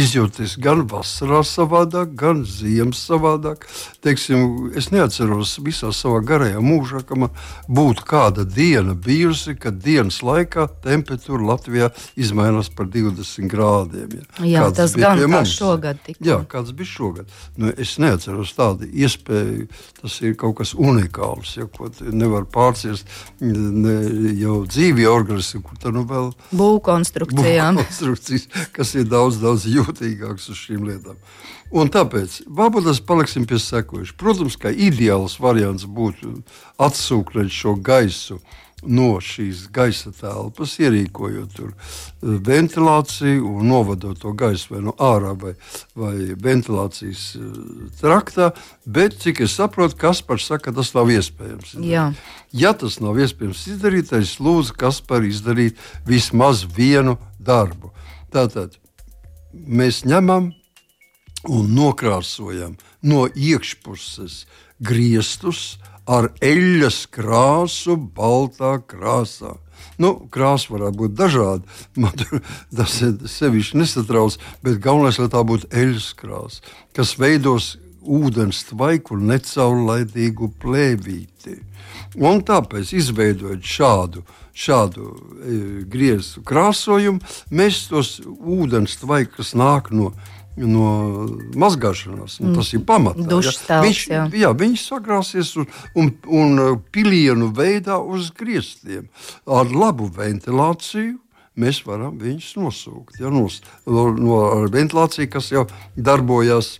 izjūtis 0.00 0.56
gan 0.62 0.84
vasarā 0.90 1.42
savādāk, 1.46 2.14
gan 2.18 2.44
ziemas 2.46 3.02
savādāk. 3.06 3.66
Teiksim, 4.04 4.72
es 4.78 4.90
neatceros 4.94 5.56
visā 5.64 5.92
savā 5.94 6.22
garajā 6.26 6.62
mūžā, 6.62 7.02
ka 7.06 7.18
man 7.18 7.34
būtu 7.68 8.06
kāda 8.06 8.46
diena 8.46 8.94
bijusi, 8.94 9.56
kad 9.58 9.80
dienas 9.82 10.22
laikā 10.26 10.68
temperatūra 10.84 11.50
Latvijā 11.52 11.90
izmainās 12.18 12.70
par 12.72 12.90
20 12.92 13.50
grādiem. 13.50 14.18
Ja. 14.40 14.46
Jā, 14.46 14.64
Kāds 14.66 14.78
tas 14.78 14.94
gan 14.98 15.15
pie 15.16 15.28
mums. 15.32 15.54
Šogad 15.56 16.00
tikko. 16.04 16.24
Jā, 16.26 16.38
kāds 16.50 16.74
bija 16.76 16.90
šogad. 16.90 17.32
Nu, 17.60 17.72
es 17.72 17.96
neatceros 18.02 18.54
tādu 18.56 18.88
iespēju. 18.88 19.66
Tas 20.00 20.18
ir 20.22 20.36
kaut 20.40 20.58
kas 20.60 20.74
unikāls, 20.76 21.56
ja, 21.58 21.66
ko 21.72 21.90
nevar 22.12 22.46
pārciest 22.52 23.08
ne, 23.40 23.96
jau 24.40 24.60
dzīvi 24.68 25.08
organismi, 25.10 25.62
kur 25.66 25.80
tā 25.82 25.92
nu 25.94 26.04
vēl 26.08 26.30
būvkonstrukcijām. 26.56 27.80
Būvkonstrukcijas, 27.80 28.48
kas 28.76 28.94
ir 28.98 29.08
daudz, 29.10 29.40
daudz 29.42 29.68
jūtīgāks 29.70 30.50
uz 30.52 30.64
šīm 30.66 30.86
lietām. 30.88 31.20
Un 31.74 31.90
tāpēc 31.90 32.44
mēs 32.46 33.00
paliksim 33.02 33.46
pie 33.48 33.58
sekojuša. 33.58 34.14
Protams, 34.20 34.54
ka 34.60 34.70
ideāls 34.70 35.40
variants 35.42 35.86
būtu 35.86 36.38
atsūknēt 36.78 37.50
šo 37.50 37.74
gaisu 37.82 38.38
no 38.86 39.16
šīs 39.22 39.66
gaisa 39.74 40.12
telpas, 40.14 40.76
ierīkojot 40.82 41.54
tur 41.56 41.72
eh, 41.72 42.36
ventilāciju 42.46 43.56
un 43.58 43.70
novadot 43.70 44.18
to 44.20 44.32
gaisu 44.36 44.74
vai 44.74 44.82
no 44.86 44.94
ārā 45.02 45.34
vai, 45.40 45.54
vai 45.98 46.14
ventilācijas 46.42 47.24
eh, 47.38 47.60
traktā. 48.00 48.50
Bet, 48.86 49.18
cik 49.22 49.44
es 49.46 49.56
saprotu, 49.58 49.98
Kaspars 50.00 50.48
saka, 50.50 50.74
tas 50.74 50.92
nav 50.96 51.10
iespējams. 51.14 51.76
Jā. 51.86 52.10
Ja 52.56 52.72
tas 52.78 53.00
nav 53.02 53.18
iespējams 53.20 53.66
izdarīt, 53.74 54.10
tad 54.12 54.26
es 54.26 54.36
lūdzu 54.42 54.76
Kasparu 54.78 55.30
izdarīt 55.30 55.80
vismaz 56.08 56.64
vienu 56.76 57.18
darbu. 57.42 57.92
Tātad 58.32 58.78
mēs 59.52 60.04
ņemam 60.06 60.52
un 61.48 61.72
nokrāsojam 61.76 62.76
no 63.06 63.26
iekšpuses 63.28 64.44
griestus, 64.82 65.76
ar 66.06 66.30
eļļas 66.44 66.98
krāsu, 67.14 67.96
baltā 67.96 68.76
krāsā. 68.86 69.56
Nu, 70.00 70.12
krāsa 70.32 70.74
varētu 70.74 71.00
būt 71.00 71.16
dažāda. 71.16 71.78
Man 72.00 72.14
tas 72.76 73.00
sevišķi 73.36 73.80
nesatrauc, 73.80 74.38
bet 74.64 74.80
galvenais, 74.84 75.18
lai 75.20 75.30
tā 75.32 75.42
būtu 75.46 75.70
eļļas 75.72 76.12
krāsa, 76.20 76.62
kas 76.96 77.16
veidos 77.20 77.74
ūdens 78.06 78.62
tvaiku 78.68 79.16
un 79.16 79.30
necaurlaidīgu 79.32 80.52
plēvīti. 80.62 81.56
Un 82.16 82.40
tāpēc, 82.46 82.92
izveidojot 82.96 83.66
šādu, 83.66 84.22
šādu 84.56 85.08
e, 85.10 85.56
griezu 85.90 86.40
krāsojumu, 86.46 87.20
mēs 87.50 87.86
tos 87.90 88.16
ūdens 88.24 88.96
tvaikus, 89.02 89.34
kas 89.36 89.52
nāk 89.58 89.90
no 89.92 90.12
no 90.56 91.26
mazgāšanās. 91.58 92.38
Mm. 92.40 92.54
Tas 92.56 92.72
ir 92.76 92.84
pamatā. 92.88 93.26
Ja. 93.28 93.80
Viņš, 93.84 94.00
jā. 94.12 94.24
Jā, 94.44 94.52
viņš 94.56 94.86
sagrāsies 94.88 95.52
un, 95.60 95.68
un, 95.98 96.10
un 96.26 96.64
pilienu 96.94 97.50
veidā 97.56 97.98
uz 98.00 98.32
griestiem. 98.36 99.10
Ar 99.44 99.70
labu 99.72 100.08
ventilāciju 100.16 101.18
mēs 101.60 101.82
varam 101.86 102.16
viņus 102.20 102.56
nosūkt. 102.60 103.20
Ja, 103.20 103.30
nos, 103.32 103.60
no, 103.88 104.10
no 104.16 104.40
ventilācijas, 104.72 105.32
kas 105.32 105.52
jau 105.52 105.68
darbojās. 105.96 106.78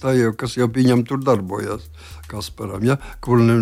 Tā 0.00 0.12
jau 0.12 0.34
kas 0.36 0.58
jau 0.58 0.66
viņam 0.68 1.06
tur 1.08 1.22
darbojās, 1.24 1.86
Kasparam, 2.28 2.82
ja, 2.84 2.98
kur 3.24 3.40
ne, 3.40 3.54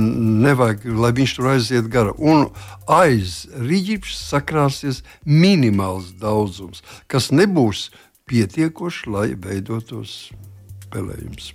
nevajag, 0.43 0.89
lai 0.99 1.13
viņš 1.15 1.35
tur 1.37 1.51
aiziet 1.53 1.87
gara. 1.93 2.11
Un 2.19 2.49
aiz 2.91 3.45
rīķis 3.55 4.17
sakrāsies 4.33 5.05
minimāls 5.23 6.11
daudzums, 6.19 6.83
kas 7.07 7.31
nebūs 7.31 7.93
pietiekoši, 8.33 9.11
lai 9.13 9.27
veidotos 9.37 10.31
spēlējums. 10.87 11.53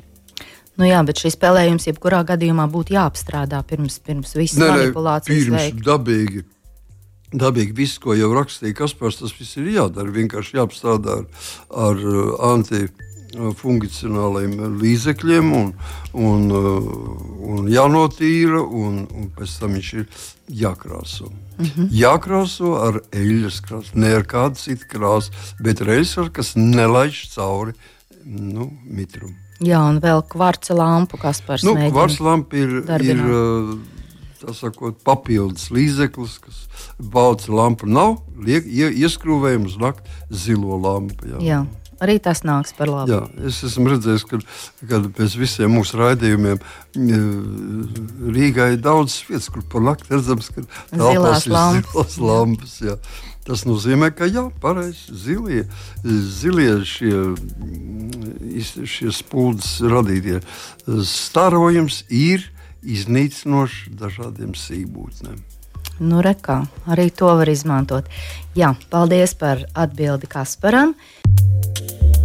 Nu 0.77 0.85
jā, 0.85 0.99
bet 1.05 1.17
šis 1.17 1.33
spēlējums 1.33 1.89
jebkurā 1.89 2.21
gadījumā 2.27 2.67
būtu 2.69 2.93
jāapstrādā 2.93 3.63
pirms, 3.65 3.97
pirms 4.05 4.35
visas 4.37 4.61
ne, 4.61 4.69
manipulācijas. 4.69 5.47
Pirms 5.47 5.57
veikt. 5.57 5.81
dabīgi. 5.87 6.43
Dabīgi 7.27 7.73
viss, 7.75 7.97
ko 7.99 8.13
jau 8.15 8.29
rakstīja 8.31 8.77
Kaspars, 8.77 9.17
tas 9.19 9.33
viss 9.35 9.57
ir 9.59 9.67
jādara. 9.73 10.13
Vienkārši 10.15 10.61
jāapstrādā 10.61 11.17
ar, 11.17 11.49
ar 11.89 12.05
uh, 12.05 12.29
antifuncionāliem 13.35 14.77
līdzekļiem 14.81 15.51
un, 15.57 15.73
un, 16.13 16.45
uh, 16.51 16.87
un 17.57 17.67
jānotīra, 17.71 18.61
un, 18.61 19.03
un 19.11 19.27
pēc 19.35 19.57
tam 19.61 19.75
viņš 19.77 19.91
ir 19.99 20.07
jākrāso. 20.61 21.31
Mm 21.57 21.65
-hmm. 21.65 21.89
Jākrāso 21.91 22.75
ar 22.79 23.01
eļļas 23.11 23.59
krāsu, 23.65 23.91
ne 23.95 24.13
ar 24.15 24.23
kādu 24.23 24.55
citu 24.55 24.85
krāsu, 24.89 25.31
bet 25.59 25.81
reizes, 25.81 26.29
kas 26.31 26.55
nelaiž 26.55 27.27
cauri 27.33 27.73
nu, 28.25 28.71
mitrumu. 28.83 29.35
Jā, 29.59 29.81
un 29.89 29.99
vēl 29.99 30.21
kvarca 30.29 30.73
lampu, 30.73 31.17
kas 31.17 31.41
par 31.41 31.59
nu, 31.63 31.73
kvarca 31.89 32.23
lampu 32.23 32.55
ir, 32.55 32.81
darbināt. 32.85 33.25
ir 34.45 34.53
sakot, 34.53 34.99
papildus 35.03 35.71
līdzeklis, 35.73 36.37
kas 36.43 36.59
balts 36.99 37.49
lampa 37.49 37.87
nav, 37.89 38.19
liek, 38.37 38.65
ieskrūvējam 38.67 39.65
uz 39.65 39.77
nakti 39.81 40.09
zilo 40.29 40.77
lampu. 40.77 41.25
Jā. 41.25 41.41
Jā. 41.41 41.65
Arī 42.03 42.17
tas 42.21 42.43
nāks 42.45 42.75
par 42.77 42.91
labu. 42.91 43.09
Jā, 43.09 43.21
es 43.49 43.63
esmu 43.65 43.89
redzējis, 43.93 44.25
ka, 44.29 44.39
ka 44.89 44.99
pēc 45.17 45.37
visiem 45.39 45.73
mūsu 45.73 45.97
raidījumiem 45.97 46.59
Rīgā 48.37 48.71
ir 48.75 48.83
daudz 48.85 49.19
vietas, 49.29 49.49
kur 49.53 49.65
par 49.71 49.85
nakti 49.85 50.13
redzams, 50.13 50.51
ka 50.53 50.65
telpās 50.93 51.47
ir 51.47 51.55
zilās 51.55 52.19
lampas. 52.21 52.77
Jā. 52.85 52.99
Tas 53.47 53.63
nozīmē, 53.63 54.11
ka 54.11 54.27
jā, 54.27 54.43
pareizi 54.61 55.15
zilie, 55.15 55.63
zilie 56.03 56.81
šie, 56.83 57.13
šie 58.83 59.13
spūdzes 59.15 59.87
radītie 59.87 60.41
starojums 61.07 62.03
ir 62.11 62.43
iznīcinoši 62.83 63.95
dažādiem 63.97 64.51
sīkbūtnēm. 64.51 65.39
Nu, 65.97 66.19
rekā, 66.21 66.59
arī 66.85 67.07
to 67.09 67.31
var 67.39 67.49
izmantot. 67.49 68.05
Jā, 68.57 68.75
paldies 68.91 69.33
par 69.39 69.63
atbildi 69.73 70.29
Kasparam. 70.29 70.93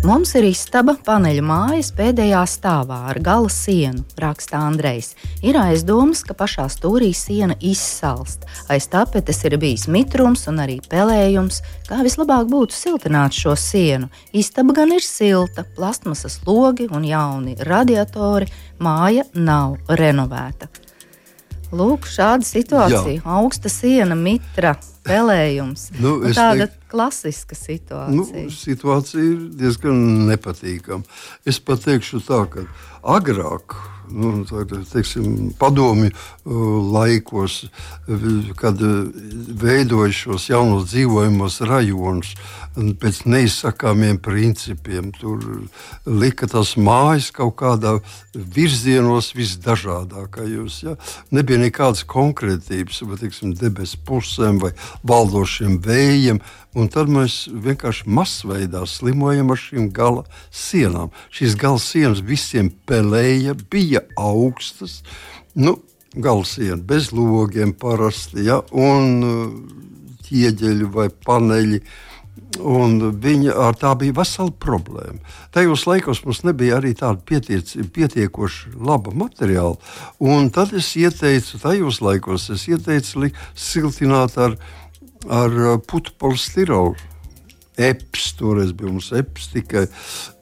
Mums 0.00 0.30
ir 0.32 0.46
istaba 0.48 0.94
paneļa 1.04 1.42
mājas 1.44 1.90
pēdējā 1.92 2.40
stāvā 2.48 3.02
ar 3.10 3.18
gala 3.20 3.50
sienu, 3.52 4.00
raksta 4.16 4.56
Andrejs. 4.64 5.10
Ir 5.44 5.58
aizdomas, 5.60 6.22
ka 6.24 6.32
pašā 6.32 6.64
stūrī 6.72 7.10
siena 7.12 7.52
izsalst. 7.60 8.46
Aiz 8.72 8.86
tapetes 8.88 9.42
ir 9.44 9.58
bijis 9.60 9.84
mitrums 9.92 10.46
un 10.48 10.62
arī 10.64 10.78
pelējums. 10.88 11.60
Kā 11.90 12.00
vislabāk 12.06 12.48
būtu 12.48 12.78
siltināt 12.78 13.36
šo 13.36 13.52
sienu? 13.60 14.08
Istaba 14.32 14.78
gan 14.80 14.96
ir 14.96 15.04
silta, 15.04 15.66
plastmasas 15.76 16.38
logi 16.48 16.88
un 16.88 17.04
jauni 17.04 17.58
radiatori. 17.60 18.48
Māja 18.80 19.28
nav 19.36 19.76
renovēta. 20.00 20.70
Lūk, 21.76 22.08
šāda 22.08 22.48
situācija. 22.48 23.18
Jā. 23.20 23.26
Augsta 23.36 23.68
siena, 23.68 24.16
mitra, 24.16 24.78
pelējums. 25.06 25.88
Nu, 25.98 26.16
nu, 26.22 26.32
tāda 26.36 26.66
teik, 26.68 26.76
klasiska 26.92 27.58
situācija. 27.58 28.16
Nu, 28.16 28.54
situācija 28.54 29.24
ir 29.24 29.46
diezgan 29.60 30.02
nepatīkama. 30.28 31.06
Es 31.48 31.60
pat 31.62 31.86
teikšu 31.86 32.22
tā, 32.26 32.42
ka 32.52 32.66
agrāk 33.16 33.78
nu, 34.12 34.44
teiksim, 34.92 35.50
padomju 35.58 36.10
uh, 36.10 36.54
laikos, 36.92 37.64
kad 38.60 38.82
uh, 38.82 39.10
veidoja 39.62 40.12
šos 40.12 40.48
jaunos 40.50 40.90
dzīvojamos 40.90 41.60
rajonus 41.68 42.34
pēc 42.74 43.24
neizsakāmiem 43.26 44.20
principiem. 44.22 45.10
Tur 45.16 45.42
lika 46.06 46.48
tas 46.50 46.76
mājas 46.78 47.30
kaut 47.34 47.56
kādā 47.60 47.96
virzienos 48.34 49.32
visdažādākajos. 49.36 50.80
Ja? 50.86 50.96
Nebija 51.34 51.60
nekādas 51.64 52.04
konkrētības, 52.08 53.02
vai 53.08 53.20
teiksim, 53.20 53.54
debesu 53.58 53.98
pusēm 54.06 54.60
vai 54.62 54.72
valdošiem 55.06 55.80
vējiem. 55.84 56.42
Un 56.78 56.86
tad 56.86 57.10
mēs 57.10 57.48
vienkārši 57.50 58.06
masveidā 58.06 58.84
slimojam 58.86 59.50
ar 59.50 59.58
šīm 59.58 59.88
gala 59.94 60.22
sienām. 60.54 61.10
Šīs 61.34 61.56
gala 61.58 61.82
sienas 61.82 62.22
visiem 62.22 62.70
pelēja, 62.86 63.56
bija 63.70 63.99
augstas. 64.18 65.00
Nu, 65.54 65.78
Galsiena 66.14 66.80
bez 66.82 67.12
logiem 67.14 67.72
parasti, 67.72 68.42
ja, 68.48 68.60
un 68.74 69.10
uh, 69.22 69.50
ķieģeļi 70.26 70.88
vai 70.94 71.10
paneļi. 71.26 71.82
Un 72.66 72.96
viņa, 73.22 73.54
tā 73.78 73.92
bija 73.94 74.16
vesela 74.16 74.50
problēma. 74.50 75.20
Tajos 75.54 75.84
laikos 75.86 76.24
mums 76.24 76.40
nebija 76.42 76.80
arī 76.80 76.96
tāda 76.98 77.22
pietiec, 77.22 77.70
pietiekoši 77.94 78.72
laba 78.74 79.14
materiāla. 79.14 79.78
Un 80.18 80.50
tad 80.50 80.74
es 80.74 80.90
ieteicu, 80.98 81.60
tajos 81.62 82.00
laikos 82.02 82.48
es 82.50 82.66
ieteicu 82.66 83.30
siltināt 83.54 84.34
ar 84.42 84.58
ar 85.28 85.50
uh, 85.50 85.78
putu 85.86 86.12
polistirolu. 86.18 86.96
EPS, 87.80 88.26
toreiz 88.38 88.72
bija 88.76 88.92
mums 88.92 89.10
EPS 89.16 89.50
tikai, 89.54 89.84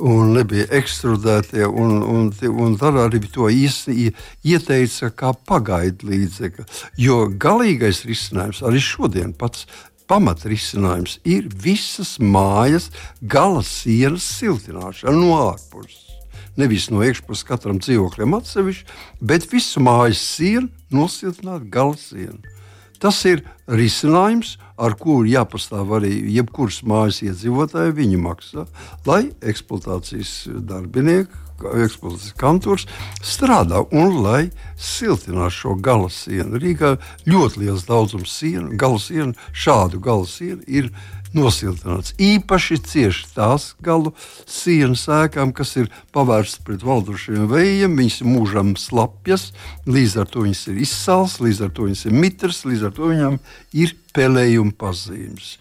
un 0.04 0.34
nebija 0.36 0.68
ekstrudētie. 0.78 1.64
Un, 1.68 1.98
un, 2.02 2.30
un 2.50 2.78
tad 2.80 2.98
arī 3.02 3.22
to 3.32 3.50
īsti 3.52 4.10
ieteica 4.48 5.12
kā 5.14 5.34
pagaidu 5.48 6.10
līdzekli. 6.10 6.66
Jo 6.98 7.26
galīgais 7.30 8.04
risinājums 8.08 8.64
arī 8.66 8.82
šodien 8.82 9.36
pats 9.38 9.66
pamatrisinājums 10.08 11.18
ir 11.28 11.48
visas 11.52 12.16
mājas 12.18 12.88
gala 13.20 13.62
sienas 13.66 14.26
siltināšana 14.38 15.16
no 15.16 15.34
ārpuses. 15.50 16.04
Nevis 16.58 16.88
no 16.90 17.04
iekšpuses 17.06 17.46
katram 17.46 17.78
dzīvoklim 17.78 18.34
atsevišķi, 18.40 18.86
bet 19.22 19.46
visu 19.52 19.82
mājas 19.84 20.22
sienu 20.34 20.66
nosiltināt 20.90 21.68
gala 21.70 21.94
sienu. 22.00 22.40
Tas 22.98 23.20
ir 23.30 23.44
risinājums, 23.70 24.56
ar 24.78 24.94
kuru 24.98 25.28
jāpastāv 25.30 25.92
arī 25.98 26.14
jebkuras 26.34 26.80
mājas 26.86 27.20
iedzīvotāji. 27.26 27.94
Viņi 27.98 28.22
maksā, 28.22 28.64
lai 29.06 29.28
eksploatācijas 29.42 30.32
darbinieki, 30.66 31.44
eksploatācijas 31.58 32.34
kantors 32.38 32.86
strādā 33.24 33.82
un 33.90 34.20
lai 34.22 34.42
siltinātu 34.78 35.56
šo 35.56 35.76
gala 35.82 36.10
sienu. 36.10 36.58
Rīgā 36.62 36.96
ļoti 37.26 37.64
liels 37.64 37.86
daudzums 37.88 38.34
sienu, 38.38 38.74
gala 38.78 38.98
sienu, 39.02 39.34
šādu 39.52 40.02
gala 40.02 40.26
sienu 40.26 40.62
ir 40.66 40.90
nosiltināts. 41.36 42.14
Īpaši 42.20 42.78
cieši 42.84 43.26
tās 43.34 43.72
galu 43.84 44.14
sienas 44.48 45.06
ēkām, 45.12 45.52
kas 45.56 45.74
ir 45.80 45.90
pavērstas 46.14 46.62
pret 46.66 46.86
valdošiem 46.86 47.48
vējiem. 47.50 47.98
Viņas 47.98 48.20
ir 48.22 48.30
mūžam 48.30 48.72
slapjas, 48.80 49.50
līdz 49.88 50.16
ar 50.22 50.32
to 50.32 50.46
viņas 50.46 50.64
ir 50.72 50.80
izsāls, 50.86 51.38
līdz 51.44 51.66
ar 51.66 51.74
to 51.76 51.88
viņas 51.88 52.06
ir 52.08 52.18
mitras, 52.24 52.64
līdz 52.68 52.88
ar 52.88 52.96
to 52.96 53.12
viņām 53.12 53.38
ir 53.84 53.94
pelējuma 54.16 54.74
pazīmes. 54.78 55.56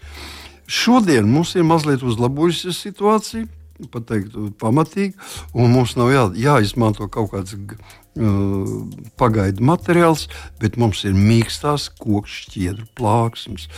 Šodien 0.68 1.28
mums 1.32 1.54
ir 1.56 1.64
mazliet 1.64 2.02
uzlabojusies 2.04 2.82
situācija 2.84 3.48
pateikt, 3.92 4.34
pamatīgi, 4.60 5.14
un 5.54 5.72
mums 5.72 5.94
nav 5.98 6.12
jā, 6.12 6.24
jāizmanto 6.38 7.08
kaut 7.12 7.30
kāds 7.32 7.54
uh, 7.54 8.72
pagaidu 9.20 9.64
materiāls, 9.64 10.26
bet 10.60 10.78
mums 10.80 11.04
ir 11.08 11.16
mīkstās 11.16 11.88
koku 11.98 12.26
šķiedru 12.28 12.88
plāksnes. 12.98 13.68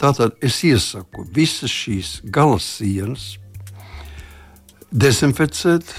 Tātad 0.00 0.38
es 0.44 0.60
iesaku 0.66 1.26
visas 1.34 1.72
šīs 1.72 2.18
gala 2.34 2.58
sienas 2.62 3.36
dezinficēt 4.88 5.92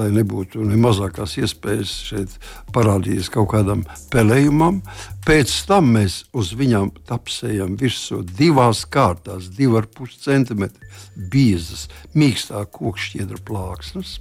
lai 0.00 0.08
nebūtu 0.14 0.64
ne 0.66 0.78
mazākās 0.80 1.36
iespējas 1.40 1.92
šeit 2.08 2.36
parādīties 2.74 3.30
kaut 3.32 3.50
kādam 3.52 3.84
pelējumam. 4.12 4.80
Pēc 5.26 5.52
tam 5.68 5.92
mēs 5.96 6.22
uz 6.36 6.54
viņām 6.58 6.92
tapsējam 7.08 7.76
virsū 7.80 8.22
divās 8.24 8.86
kārtās, 8.90 9.50
divi 9.56 9.78
ar 9.82 9.88
pus 9.92 10.16
centimetri 10.24 10.90
biezas, 11.30 11.88
mīkstā 12.16 12.64
kokšķiedra 12.72 13.42
plāksnes. 13.46 14.18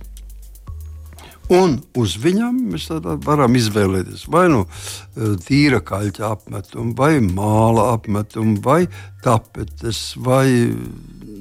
Un 1.49 1.79
uz 1.97 2.13
viņiem 2.21 2.57
mēs 2.69 2.89
varam 3.25 3.55
izvēlēties 3.57 4.27
vai 4.29 4.45
nu 4.51 4.65
e, 4.65 5.31
tīra 5.41 5.79
kaļķa 5.81 6.27
apmetumu, 6.29 6.93
vai 6.97 7.15
māla 7.25 7.87
apmetumu, 7.95 8.59
vai 8.61 8.83
tapetes, 9.25 10.13
vai 10.21 10.45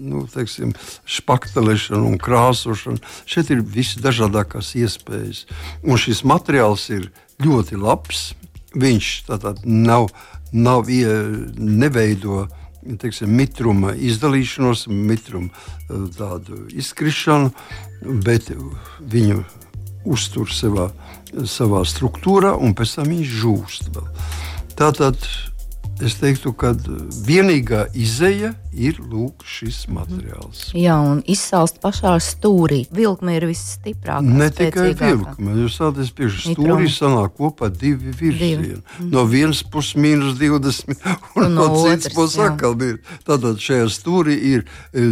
nu, 0.08 0.24
teiksim, 0.32 0.72
spaktelēšana 1.18 2.00
un 2.08 2.16
krāsošana. 2.22 3.02
Šeit 3.28 3.52
ir 3.52 3.60
visdažādākās 3.60 4.72
iespējas. 4.80 5.44
Un 5.84 6.00
šis 6.00 6.24
materiāls 6.24 6.88
ir 6.94 7.10
ļoti 7.44 7.76
labs. 7.76 8.30
Viņš 8.78 9.12
tātad 9.28 9.60
nav, 9.68 10.08
nav 10.52 10.88
neveido 10.88 12.46
teiksim, 13.00 13.32
mitruma 13.36 13.92
izdalīšanos, 13.92 14.86
mitruma 14.88 15.52
eh, 15.52 16.08
tādu 16.16 16.64
izkrišanu, 16.72 17.52
bet 18.24 18.52
viņu 19.00 19.42
uztur 20.06 20.50
savā, 20.52 20.90
savā 21.48 21.82
struktūrā 21.88 22.54
un 22.56 22.74
pēc 22.78 22.98
tam 22.98 23.10
viņš 23.12 23.34
žūst. 23.42 23.90
Vēl. 23.94 24.08
Tātad 24.78 25.18
Es 26.04 26.14
teiktu, 26.20 26.52
ka 26.54 26.70
vienīgā 27.26 27.88
izēja 27.98 28.52
ir 28.70 29.00
lūk, 29.02 29.42
šis 29.48 29.80
materiāls. 29.90 30.68
Jā, 30.78 30.94
un 31.02 31.24
izsalst 31.26 31.80
pašā 31.82 32.12
stūrī. 32.22 32.84
Vilkme 32.94 33.34
ir 33.34 33.48
visstiprākā. 33.50 34.22
Ne 34.22 34.46
tikai 34.54 34.92
vilkme, 34.98 35.56
jūs 35.64 35.78
sāties 35.80 36.12
pie 36.14 36.30
stūrī 36.30 36.86
sanāk 36.92 37.34
kopā 37.40 37.70
divi 37.74 38.12
virzieni. 38.14 38.68
Divi. 38.68 38.78
Mm. 38.78 39.10
No 39.14 39.24
vienas 39.30 39.64
puses 39.66 39.98
mīnus 39.98 40.38
20 40.38 40.94
un, 41.34 41.48
un 41.48 41.58
no, 41.58 41.66
no 41.66 41.82
citas 41.82 42.14
puses 42.14 42.38
atkal 42.46 42.78
ir. 42.86 43.00
Tātad 43.26 43.58
šajā 43.62 43.90
stūrī 43.98 44.38
ir 44.54 44.66
e, 44.92 45.08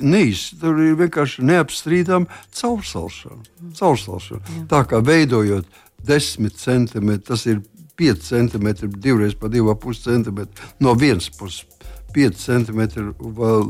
neiz, 0.00 0.48
tur 0.60 0.80
ir 0.86 0.96
vienkārši 1.04 1.44
neapstrīdam 1.50 2.30
caursalšana. 2.56 3.42
caursalšana. 3.76 4.64
Tā 4.72 4.84
kā 4.88 5.04
veidojot 5.04 5.68
10 6.04 6.56
centimetri, 6.56 7.24
tas 7.28 7.44
ir 7.48 7.60
5 7.96 8.26
cm, 8.26 8.68
divreiz 8.98 9.36
pa 9.38 9.50
2,5 9.52 10.02
cm 10.02 10.46
no 10.80 10.94
vienas 10.98 11.30
puses. 11.30 11.66
5 12.14 12.38
centimetri, 12.38 13.02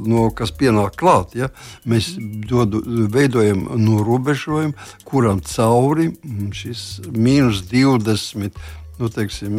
no, 0.04 0.28
kas 0.36 0.52
pienāk 0.52 0.98
klāt. 1.00 1.34
Ja? 1.38 1.48
Mēs 1.88 2.12
dodu, 2.48 2.82
veidojam 3.12 3.64
norobežojumu, 3.80 4.76
kuram 5.08 5.40
cauri 5.48 6.10
šis 6.52 6.84
mīnus 7.08 7.64
20. 7.70 8.60
Nu, 8.94 9.08
teiksim, 9.10 9.54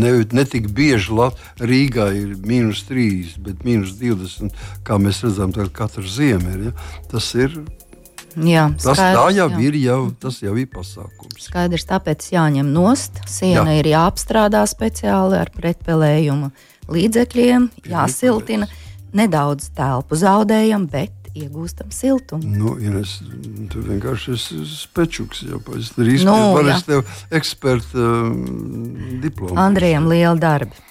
ne, 0.00 0.24
ne 0.34 0.44
tik 0.50 0.72
bieži 0.74 1.12
Lat 1.14 1.36
Rīgā 1.62 2.08
ir 2.16 2.32
mīnus 2.42 2.82
3, 2.88 3.36
bet 3.44 3.60
mīnus 3.66 3.92
20. 4.00 4.56
Kā 4.86 4.98
mēs 4.98 5.20
redzam, 5.22 5.52
katru 5.52 6.08
ziemu 6.08 6.56
ir. 6.56 6.64
Ja? 6.70 6.74
Tas 7.12 7.28
ir 7.38 7.60
Jā, 8.36 8.66
tas 8.76 8.98
skaidrs, 8.98 9.18
tā 9.18 9.24
jau 9.36 9.46
jā. 9.50 9.60
ir, 9.66 9.78
jau, 9.82 10.00
tas 10.22 10.40
jau 10.44 10.56
ir 10.60 10.68
pasākums. 10.70 11.46
Skaidrs, 11.48 11.86
tāpēc 11.88 12.28
jāņem 12.34 12.68
nost. 12.74 13.22
Siena 13.30 13.74
jā. 13.74 13.80
ir 13.80 13.90
jāapstrādā 13.92 14.62
speciāli 14.70 15.40
ar 15.40 15.50
pretpelējumu 15.54 16.52
līdzekļiem, 16.90 17.70
jāsiltina. 17.90 18.70
Nedaudz 19.16 19.72
telpu 19.74 20.14
zaudējam, 20.14 20.84
bet 20.90 21.16
iegūstam 21.34 21.90
siltumu. 21.94 22.46
Nu, 22.46 22.74
Ines, 22.82 23.16
tu 23.70 23.82
vienkārši 23.86 24.34
esi 24.36 24.60
spečuks. 24.66 25.44
Jau 25.50 25.60
pēc 25.64 25.92
tam 25.94 26.10
nu, 26.26 26.36
varēs 26.56 26.86
tev 26.86 27.02
eksperta 27.34 27.98
um, 27.98 29.18
diplomu. 29.22 29.58
Andrejam 29.60 30.08
liela 30.10 30.36
darba. 30.40 30.86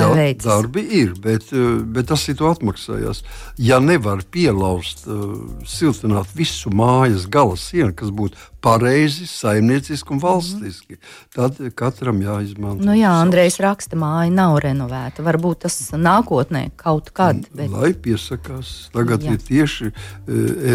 Jā, 0.00 0.08
veicas. 0.16 0.46
darbi 0.46 0.84
ir, 1.02 1.12
bet, 1.22 1.50
uh, 1.56 1.82
bet 1.84 2.08
tas 2.12 2.24
ir 2.32 2.40
atmaksājās. 2.48 3.22
Ja 3.58 3.80
nevar 3.82 4.24
pielaust, 4.30 5.06
uh, 5.06 5.36
siltināt 5.68 6.32
visu 6.36 6.72
mājas 6.72 7.28
gala 7.30 7.58
sienu, 7.60 7.92
kas 7.96 8.14
būtu 8.14 8.38
pareizi, 8.62 9.26
saimnieciski 9.26 10.14
un 10.14 10.20
valstiski, 10.22 10.98
tad 11.34 11.58
katram 11.78 12.20
jāizmanto. 12.22 12.84
Nu 12.86 12.94
jā, 12.94 13.10
Andrejs 13.22 13.58
raksta, 13.62 13.98
māja 13.98 14.30
nav 14.34 14.60
renovēta. 14.62 15.24
Varbūt 15.26 15.64
tas 15.66 15.78
nākotnē 15.98 16.68
kaut 16.78 17.10
kad. 17.16 17.42
Bet... 17.50 17.72
Lai 17.74 17.92
piesakās, 18.06 18.72
tagad 18.94 19.26
jā. 19.26 19.34
ir 19.34 19.44
tieši 19.48 19.90
e, 19.90 19.92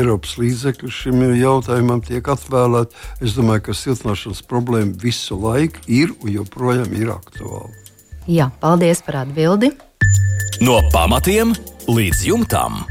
Eiropas 0.02 0.36
līdzekļi 0.42 0.94
šim 1.00 1.26
jautājumam 1.40 2.04
tiek 2.04 2.28
atvēlēti. 2.36 3.04
Es 3.24 3.40
domāju, 3.40 3.70
ka 3.70 3.80
siltināšanas 3.80 4.44
problēma 4.52 4.98
visu 5.02 5.40
laiku 5.40 5.88
ir 5.88 6.16
un 6.20 6.36
joprojām 6.42 6.92
ir 7.00 7.16
aktuāla. 7.16 7.87
Jā, 8.28 8.50
paldies 8.60 9.00
par 9.08 9.22
atbildi. 9.22 9.70
No 10.60 10.82
pamatiem 10.92 11.54
līdz 11.88 12.26
jumtam. 12.28 12.82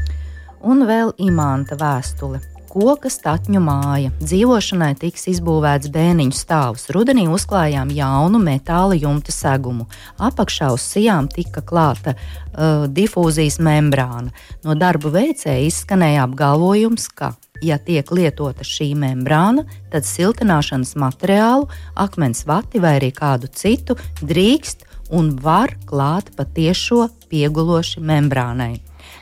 Un 0.65 0.81
vēl 0.89 1.11
imanta 1.21 1.77
vēstule. 1.77 2.39
Koka 2.71 3.11
statņu 3.13 3.61
māja. 3.61 4.09
Dzīvošanai 4.17 4.95
tiks 4.97 5.27
izbūvēts 5.29 5.91
bēniņu 5.93 6.33
stāvs. 6.33 6.87
Rudenī 6.89 7.27
uzklājām 7.29 7.93
jaunu 7.93 8.41
metāla 8.41 8.97
jumta 8.97 9.29
segumu. 9.35 9.85
Apakšā 10.17 10.71
uz 10.73 10.87
sijām 10.89 11.29
tika 11.29 11.61
klāta 11.61 12.15
uh, 12.17 12.89
difūzijas 12.89 13.59
membrāna. 13.61 14.33
No 14.65 14.73
darbu 14.73 15.13
veicēja 15.13 15.69
izskanēja 15.69 16.25
apgalvojums, 16.25 17.11
ka 17.13 17.35
ja 17.61 17.77
tiek 17.77 18.09
lietota 18.09 18.65
šī 18.65 18.89
membrāna, 18.97 19.67
tad 19.93 20.09
siltināšanas 20.09 20.97
materiālu, 20.97 21.69
akmens 21.93 22.45
vati 22.49 22.81
vai 22.81 22.97
arī 22.97 23.13
kādu 23.13 23.53
citu 23.53 24.01
drīkst 24.25 24.86
un 25.13 25.31
var 25.41 25.75
klāt 25.87 26.33
pa 26.35 26.45
tiešo 26.45 27.07
pieguloši 27.31 28.03
membrānai. 28.03 28.75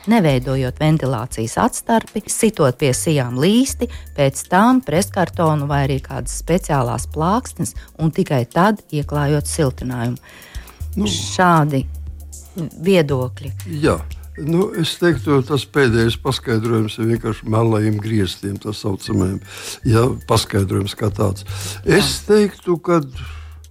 Neveidojot 0.06 0.78
ventilācijas 0.78 1.56
atstarpi, 1.58 2.22
sitot 2.30 2.78
pie 2.78 2.92
sijām 2.94 3.38
līsti, 3.42 3.88
pēc 4.14 4.44
tam 4.50 4.80
preskartonu 4.86 5.66
vai 5.70 5.82
arī 5.88 5.98
kādas 6.02 6.36
speciālās 6.42 7.08
plāksnes, 7.10 7.74
un 7.98 8.12
tikai 8.14 8.44
tad 8.50 8.84
ieklājot 8.94 9.50
siltinājumu. 9.50 10.20
Nu, 10.96 11.08
Šādi 11.10 11.82
viedokļi. 12.56 13.52
Jā. 13.82 13.98
Nu, 14.36 14.66
es 14.76 14.92
teiktu, 15.00 15.38
tas 15.48 15.62
pēdējais 15.72 16.18
paskaidrojums 16.20 16.98
ir 17.00 17.08
vienkārši 17.14 17.48
melnajiem 17.48 17.96
grieztiem, 18.04 18.58
tā 18.60 18.74
saucamajiem. 18.76 19.38
Jā, 19.88 20.02
paskaidrojums 20.28 20.92
kā 21.00 21.08
tāds. 21.08 21.46
Es 21.88 22.18
teiktu, 22.28 22.76
ka 22.76 23.00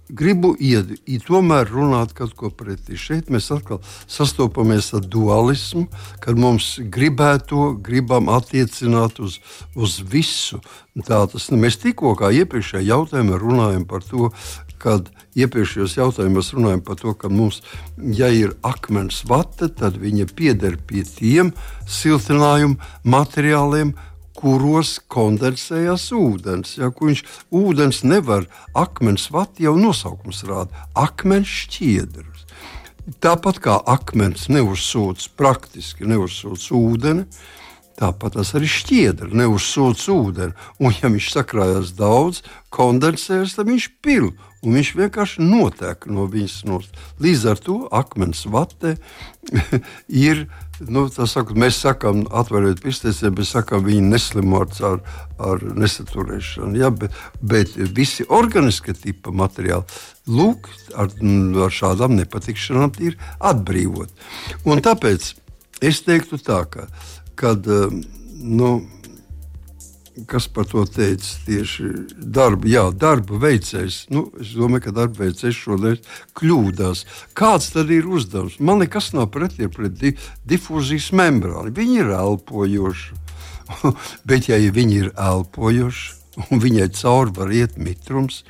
gribu 0.08 0.54
ied, 0.60 0.94
tomēr 1.26 1.68
runāt 1.70 2.14
kaut 2.16 2.34
ko 2.38 2.50
pretī. 2.54 2.98
Šeit 2.98 3.30
mēs 3.32 3.50
atkal 3.54 3.80
sastopamies 4.10 4.92
ar 4.96 5.06
dualismu, 5.06 5.86
kad 6.22 6.38
mums 6.38 6.76
gribētu, 6.80 7.74
gribam 7.82 8.30
attiecināt 8.32 9.20
uz, 9.22 9.40
uz 9.74 9.98
visu. 10.00 10.60
Tā 11.06 11.24
tas 11.30 11.50
mēs 11.52 11.80
tikko 11.82 12.14
kā 12.18 12.30
iepriekšējā 12.32 12.86
jautājumā 12.86 13.40
runājam 13.40 13.84
par 13.88 14.06
to, 14.06 14.30
kad 14.80 15.10
iepriekšējos 15.36 15.96
jautājumos 15.98 16.52
runājam 16.56 16.82
par 16.84 17.00
to, 17.00 17.14
ka 17.18 17.30
mums, 17.32 17.62
ja 17.96 18.28
ir 18.32 18.54
akmens 18.66 19.22
vata, 19.28 19.68
tad 19.68 19.98
viņa 20.00 20.28
pieder 20.36 20.76
pie 20.78 21.04
tiem 21.08 21.52
siltinājumu 21.90 22.78
materiāliem, 23.04 23.94
kuros 24.36 24.96
kondensējas 25.12 26.08
ūdens. 26.16 26.76
Ja, 26.80 26.92
viņš 26.92 27.24
ūdens 27.54 28.02
nevar, 28.06 28.46
akmens 28.76 29.28
vati 29.34 29.66
jau 29.66 29.76
nosaukums 29.80 30.44
rāda, 30.48 30.86
akmens 30.94 31.50
šķiedrs. 31.64 32.46
Tāpat 33.22 33.60
kā 33.62 33.76
akmens 33.86 34.48
neuzsūc 34.50 35.28
praktiski 35.38 36.08
neuzsūc 36.10 36.70
ūdeni, 36.74 37.28
Tāpat 37.96 38.34
tas 38.36 38.50
arī 38.58 38.68
šķiedra, 38.68 39.30
neuzsūc 39.32 40.02
ūdeni. 40.12 40.52
Un, 40.84 40.92
ja 40.92 41.08
viņš 41.08 41.30
sakrājas 41.32 41.94
daudz, 41.96 42.42
kondensējas, 42.74 43.54
tad 43.56 43.70
viņš 43.70 43.86
pil. 44.04 44.34
Un 44.60 44.76
viņš 44.76 44.90
vienkārši 44.98 45.46
notiek 45.46 46.04
no 46.12 46.26
viņas 46.28 46.58
nost. 46.68 47.00
Līdz 47.22 47.46
ar 47.52 47.62
to 47.64 47.76
akmens 47.94 48.44
vate 48.52 48.96
ir 50.26 50.44
Nu, 50.84 51.06
saku, 51.08 51.54
mēs 51.56 51.78
sakām, 51.80 52.24
atveriet 52.36 52.82
pistēsies, 52.84 53.32
bet 53.32 53.48
sakām, 53.48 53.84
viņi 53.86 54.10
neslimo 54.10 54.60
ar, 54.60 54.98
ar 55.40 55.62
nesaturēšanu. 55.64 56.76
Ja, 56.76 56.90
bet, 56.92 57.16
bet 57.40 57.72
visi 57.96 58.26
organiskie 58.28 58.92
tipa 58.96 59.32
materiāli, 59.32 59.86
lūk, 60.28 60.68
ar, 60.92 61.14
ar 61.64 61.72
šādām 61.72 62.18
nepatikšanām 62.18 62.92
ir 63.08 63.16
atbrīvot. 63.40 64.12
Un 64.68 64.84
tāpēc 64.84 65.32
es 65.80 66.02
teiktu 66.04 66.40
tā, 66.44 66.62
ka, 66.68 66.90
kad, 67.40 67.64
nu, 68.36 68.76
kas 70.30 70.48
par 70.48 70.68
to 70.70 70.84
teica? 70.88 71.28
Tieši 71.46 71.90
darba, 72.16 72.68
jā, 72.70 72.86
darba 72.96 73.40
veicējs. 73.42 74.06
Nu, 74.14 74.26
es 74.40 74.54
domāju, 74.56 74.86
ka 74.88 74.94
darba 74.96 75.26
veicējs 75.26 75.60
šodien 75.60 76.00
kļūdās. 76.38 77.04
Kāds 77.36 77.70
tad 77.74 77.92
ir 77.94 78.08
uzdevums? 78.08 78.58
Man 78.60 78.80
nekas 78.84 79.12
nav 79.16 79.30
pretī 79.34 79.68
pret 79.72 79.98
di 80.00 80.14
difūzijas 80.48 81.12
membrānu. 81.16 81.74
Viņi 81.76 82.00
ir 82.02 82.14
elpojoši. 82.16 83.22
Bet, 84.28 84.48
ja 84.48 84.60
viņi 84.60 85.02
ir 85.02 85.12
elpojoši 85.14 86.16
un 86.50 86.60
viņai 86.60 86.88
cauri 86.96 87.32
var 87.36 87.52
iet 87.52 87.76
mitrums, 87.80 88.42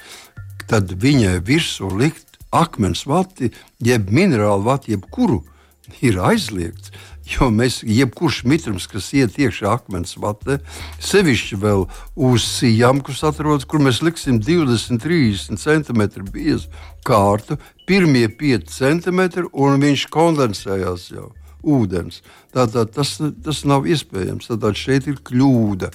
tad 0.70 0.90
viņai 1.02 1.38
virsū 1.46 1.90
likt 1.94 2.38
akmens 2.54 3.04
vati, 3.06 3.52
jeb 3.82 4.10
minerālu 4.10 4.66
vati, 4.66 4.94
jebkuru 4.96 5.42
ir 6.02 6.18
aizliegts. 6.18 6.92
Jo 7.26 7.48
mēs, 7.50 7.80
jebkurš 7.82 8.44
mitrums, 8.46 8.86
kas 8.90 9.08
iet 9.18 9.38
iekšā 9.42 9.72
akmens 9.72 10.14
vatē, 10.22 10.60
sevišķi 11.02 11.58
vēl 11.58 11.86
uz 12.28 12.44
sijām, 12.46 13.00
kas 13.02 13.24
atrodas, 13.26 13.66
kur 13.66 13.82
mēs 13.82 13.98
liksim 14.06 14.38
20, 14.38 15.02
30 15.02 15.58
cm 15.58 16.04
biezu 16.30 16.70
kārtu, 17.06 17.58
pirmie 17.88 18.28
5 18.30 18.70
cm 18.70 19.26
un 19.50 19.82
viņš 19.82 20.06
kondensējās 20.14 21.10
jau. 21.16 21.32
Ūdens. 21.66 22.20
Tātad 22.54 22.92
tas, 22.94 23.16
tas 23.18 23.64
nav 23.66 23.88
iespējams. 23.90 24.46
Tātad 24.52 24.78
šeit 24.78 25.08
ir 25.10 25.16
kļūda. 25.26 25.88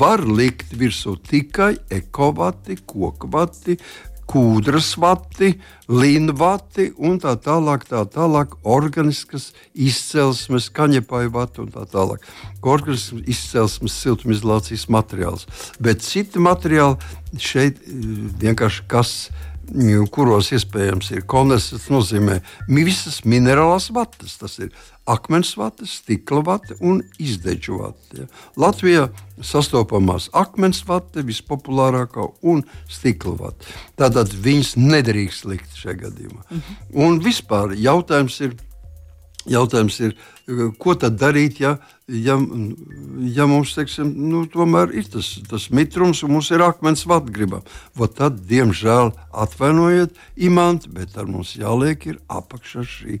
Var 0.00 0.22
likt 0.24 0.72
virsū 0.80 1.18
tikai 1.28 1.74
ekovati, 1.92 2.78
kokvati, 2.88 3.76
kūdras 4.30 4.92
vati, 5.00 5.54
līnvati 5.90 6.90
un 7.02 7.18
tā 7.22 7.34
tālāk, 7.42 7.84
tā 7.90 8.04
tālāk, 8.06 8.54
organiskas 8.62 9.50
izcelsmes, 9.74 10.70
kaņepāju 10.74 11.34
vati 11.34 11.64
un 11.64 11.72
tā 11.74 11.84
tālāk. 11.90 12.24
Organiskas 12.62 13.24
izcelsmes 13.26 13.98
siltumizolācijas 14.04 14.86
materiāls. 14.92 15.46
Bet 15.82 16.06
citi 16.06 16.42
materiāli 16.42 17.40
šeit 17.40 17.82
eh, 17.82 18.02
vienkārši 18.42 18.86
kas 18.90 19.14
ir 19.28 19.49
kuros 20.10 20.50
iespējams 20.54 21.10
ir 21.14 21.26
kondensats, 21.30 21.84
tas 21.84 21.90
nozīmē 21.92 22.40
visas 22.68 23.20
minerālās 23.24 23.90
vatas. 23.94 24.36
Tas 24.40 24.58
ir 24.58 24.70
akmens 25.10 25.52
vata, 25.58 25.86
stikla 25.86 26.42
vata 26.46 26.76
un 26.80 27.02
izdeču 27.18 27.80
vata. 27.80 28.22
Ja. 28.22 28.26
Latvijā 28.60 29.08
sastopamās 29.42 30.28
akmens 30.36 30.82
vata 30.86 31.24
vispopulārākā 31.26 32.26
un 32.42 32.64
stikla 32.90 33.36
vata. 33.38 33.76
Tātad 34.00 34.34
viņas 34.34 34.76
nedrīkst 34.80 35.46
likt 35.50 35.78
šajā 35.78 36.00
gadījumā. 36.06 36.42
-hmm. 36.50 36.82
Un 37.06 37.20
vispār 37.24 37.74
jautājums 37.78 38.40
ir 38.40 38.56
Jautājums 39.48 39.96
ir, 40.04 40.16
ko 40.80 40.94
tad 40.98 41.18
darīt, 41.20 41.60
ja, 41.62 41.76
ja, 42.08 42.36
ja 43.34 43.46
mums 43.50 43.74
teiksim, 43.76 44.10
nu, 44.30 44.44
tomēr 44.50 44.94
ir 44.96 45.06
tas, 45.12 45.32
tas 45.50 45.68
mitrums 45.74 46.22
un 46.26 46.34
mums 46.36 46.50
ir 46.54 46.64
akmens 46.64 47.06
vatgribam. 47.08 47.64
Tad, 48.16 48.40
diemžēl, 48.50 49.12
atvainojiet, 49.44 50.18
imanti, 50.36 50.90
bet 50.94 51.16
ar 51.20 51.30
mums 51.30 51.54
jāliek 51.58 52.08
ir 52.10 52.20
apakšā 52.28 52.86
šī 52.86 53.20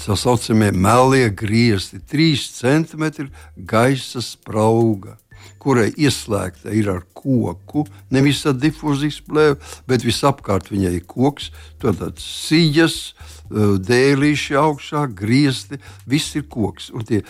tā 0.00 0.16
saucamie 0.18 0.72
melie 0.72 1.28
griezti, 1.30 2.00
3 2.10 2.48
cm 2.60 3.28
gaisa 3.56 4.22
sprauga 4.24 5.18
kurai 5.64 5.90
ieslēgta 5.96 6.72
ir 6.76 6.90
ar 6.92 7.02
koku, 7.16 7.86
nevis 8.12 8.42
ar 8.48 8.56
difūzijas 8.60 9.20
plēvi, 9.24 9.56
bet 9.88 10.04
visapkārt 10.04 10.68
viņai 10.72 10.92
ir 10.98 11.06
koks, 11.08 11.50
tad 11.80 12.20
sijas, 12.20 13.14
dēlīši 13.48 14.58
augšā, 14.60 15.06
griezti, 15.16 15.80
viss 16.10 16.36
ir 16.36 16.46
koks. 16.52 16.90
Un 16.96 17.04
tie 17.08 17.22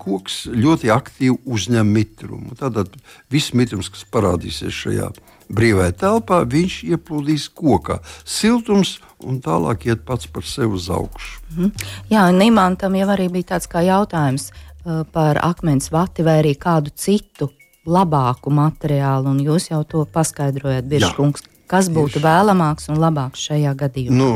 koks 0.00 0.42
ļoti 0.52 0.92
aktīvi 0.92 1.36
uzņem 1.44 1.92
mitrumu. 1.96 2.56
Tātad 2.58 2.96
viss 3.32 3.54
mitrums, 3.56 3.92
kas 3.92 4.06
parādīsies 4.12 4.76
šajā 4.84 5.10
brīvajā 5.50 5.92
telpā, 6.00 6.40
viņš 6.46 6.80
ieplūdīs 6.94 7.48
kokā. 7.54 7.98
Siltums 8.24 8.98
un 9.26 9.40
tālāk 9.44 9.86
iet 9.90 10.04
pats 10.08 10.26
par 10.26 10.42
sevi 10.46 10.78
uz 10.78 10.88
augšu. 10.88 11.40
Mhm. 11.56 11.70
Jā, 12.10 12.26
Nīmantam 12.32 12.96
jau 12.96 13.08
arī 13.08 13.28
bija 13.30 13.56
tāds 13.56 13.68
jautājums. 13.68 14.50
uh, 14.84 15.04
par 15.12 15.36
akmens 15.42 15.90
vati 15.92 16.22
vai 16.22 16.42
arī 16.42 16.54
kādu 16.56 16.90
citu 16.96 17.50
labāku 17.86 18.50
materiālu, 18.52 19.26
un 19.32 19.38
jūs 19.44 19.70
jau 19.70 19.84
to 19.84 20.04
paskaidrojat, 20.04 20.84
Biržkungs, 20.88 21.42
kas 21.66 21.88
būtu 21.88 22.18
Tieši. 22.18 22.24
vēlamāks 22.24 22.88
un 22.88 22.96
labāks 22.96 23.44
šajā 23.48 23.74
gadījumā? 23.76 24.16
Nu, 24.16 24.30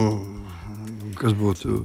kas 1.19 1.35
būtu 1.37 1.85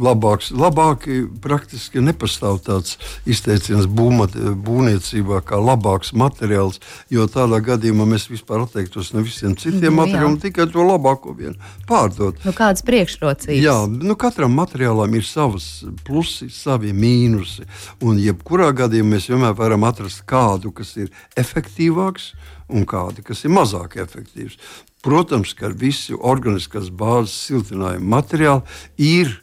labāks. 0.00 0.50
Labāki 0.56 1.22
praktiski 1.42 2.02
nepastāv 2.04 2.60
tāds 2.66 2.96
izteiciens 3.28 3.88
būmat, 3.90 4.36
būvniecībā 4.66 5.40
kā 5.46 5.60
labāks 5.60 6.12
materiāls, 6.16 6.80
jo 7.12 7.26
tādā 7.30 7.60
gadījumā 7.64 8.06
mēs 8.12 8.28
vispār 8.30 8.64
atteiktos 8.64 9.12
no 9.14 9.24
visiem 9.26 9.56
citiem 9.58 9.92
nu, 9.92 9.98
materiāliem, 10.02 10.38
tikai 10.42 10.68
to 10.72 10.86
labāko 10.86 11.34
vienu 11.36 11.56
pārdot. 11.88 12.38
Nu, 12.46 12.54
kādas 12.56 12.84
priekšrocības? 12.86 13.62
Jā, 13.64 13.76
nu, 13.90 14.16
katram 14.20 14.54
materiālam 14.58 15.18
ir 15.18 15.26
savas 15.26 15.68
plusi, 16.06 16.50
savi 16.54 16.94
mīnusi, 16.96 17.66
un 18.04 18.20
jebkurā 18.22 18.70
gadījumā 18.76 19.16
mēs 19.16 19.30
vienmēr 19.32 19.56
varam 19.58 19.84
atrast 19.88 20.24
kādu, 20.28 20.72
kas 20.74 20.96
ir 21.00 21.12
efektīvāks 21.40 22.32
un 22.70 22.86
kādi, 22.88 23.24
kas 23.26 23.44
ir 23.44 23.54
mazāk 23.54 23.98
efektīvs. 24.00 24.58
Protams, 25.04 25.54
ka 25.56 25.70
visi 25.72 26.14
organiskās 26.14 26.90
bāzes 26.92 27.36
siltinājuma 27.48 28.16
materiāli 28.18 28.62
ir 28.98 29.38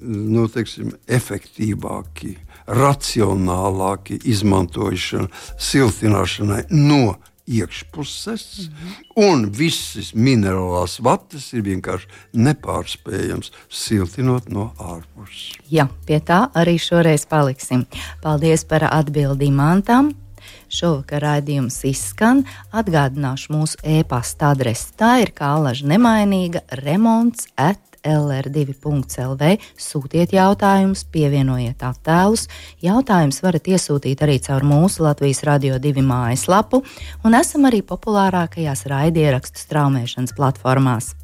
nu, 0.00 0.46
teiksim, 0.50 0.92
efektīvāki, 1.10 2.36
racionālāki 2.68 4.18
izmantošana 4.28 5.30
siltināšanai 5.58 6.64
no 6.74 7.16
iekšpuses, 7.48 8.58
mm 8.58 8.74
-hmm. 8.74 9.30
un 9.30 9.50
visas 9.58 10.12
minerālās 10.14 10.98
vatas 11.00 11.52
ir 11.52 11.62
vienkārši 11.62 12.08
nepārspējams 12.34 13.52
siltinot 13.68 14.48
no 14.48 14.72
ārpuses. 14.78 15.56
Jā, 15.70 15.88
pie 16.06 16.20
tā 16.20 16.50
arī 16.54 16.78
šoreiz 16.78 17.26
paliksim. 17.26 17.86
Paldies 18.22 18.64
par 18.64 18.84
atbildību 18.84 19.52
mantam. 19.54 20.12
Šovakar 20.68 21.24
raidījums 21.24 21.80
izskan. 21.88 22.44
Atgādināšu 22.76 23.52
mūsu 23.56 23.80
e-pasta 23.82 24.52
adresi. 24.52 24.92
Tā 25.00 25.18
ir 25.24 25.32
kā 25.36 25.54
alaža 25.56 25.88
nemainīga 25.88 26.64
remonts. 26.84 27.48
LR2.CLV 28.08 29.56
sūtiet 29.74 30.32
jautājumus, 30.32 31.02
pievienojiet 31.12 31.82
attēlus. 31.82 32.46
Jautājumus 32.84 33.42
varat 33.42 33.68
iesūtīt 33.74 34.22
arī 34.24 34.38
caur 34.44 34.64
mūsu 34.66 35.02
Latvijas 35.06 35.42
Radio 35.48 35.80
2 35.82 36.04
mājaslapu, 36.06 36.82
un 37.26 37.38
esam 37.38 37.66
arī 37.68 37.82
populārākajās 37.82 38.86
raidierakstu 38.88 39.64
straumēšanas 39.66 40.36
platformās. 40.38 41.14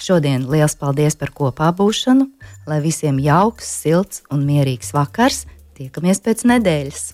Šodien 0.00 0.48
liels 0.50 0.74
paldies 0.78 1.16
par 1.18 1.30
kopā 1.34 1.70
būšanu, 1.76 2.28
lai 2.70 2.80
visiem 2.84 3.20
jauks, 3.22 3.68
silts 3.84 4.24
un 4.30 4.42
mierīgs 4.46 4.92
vakars. 4.94 5.44
Tiekamies 5.78 6.20
pēc 6.22 6.44
nedēļas! 6.50 7.06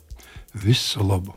Visu 0.64 1.04
labu! 1.06 1.36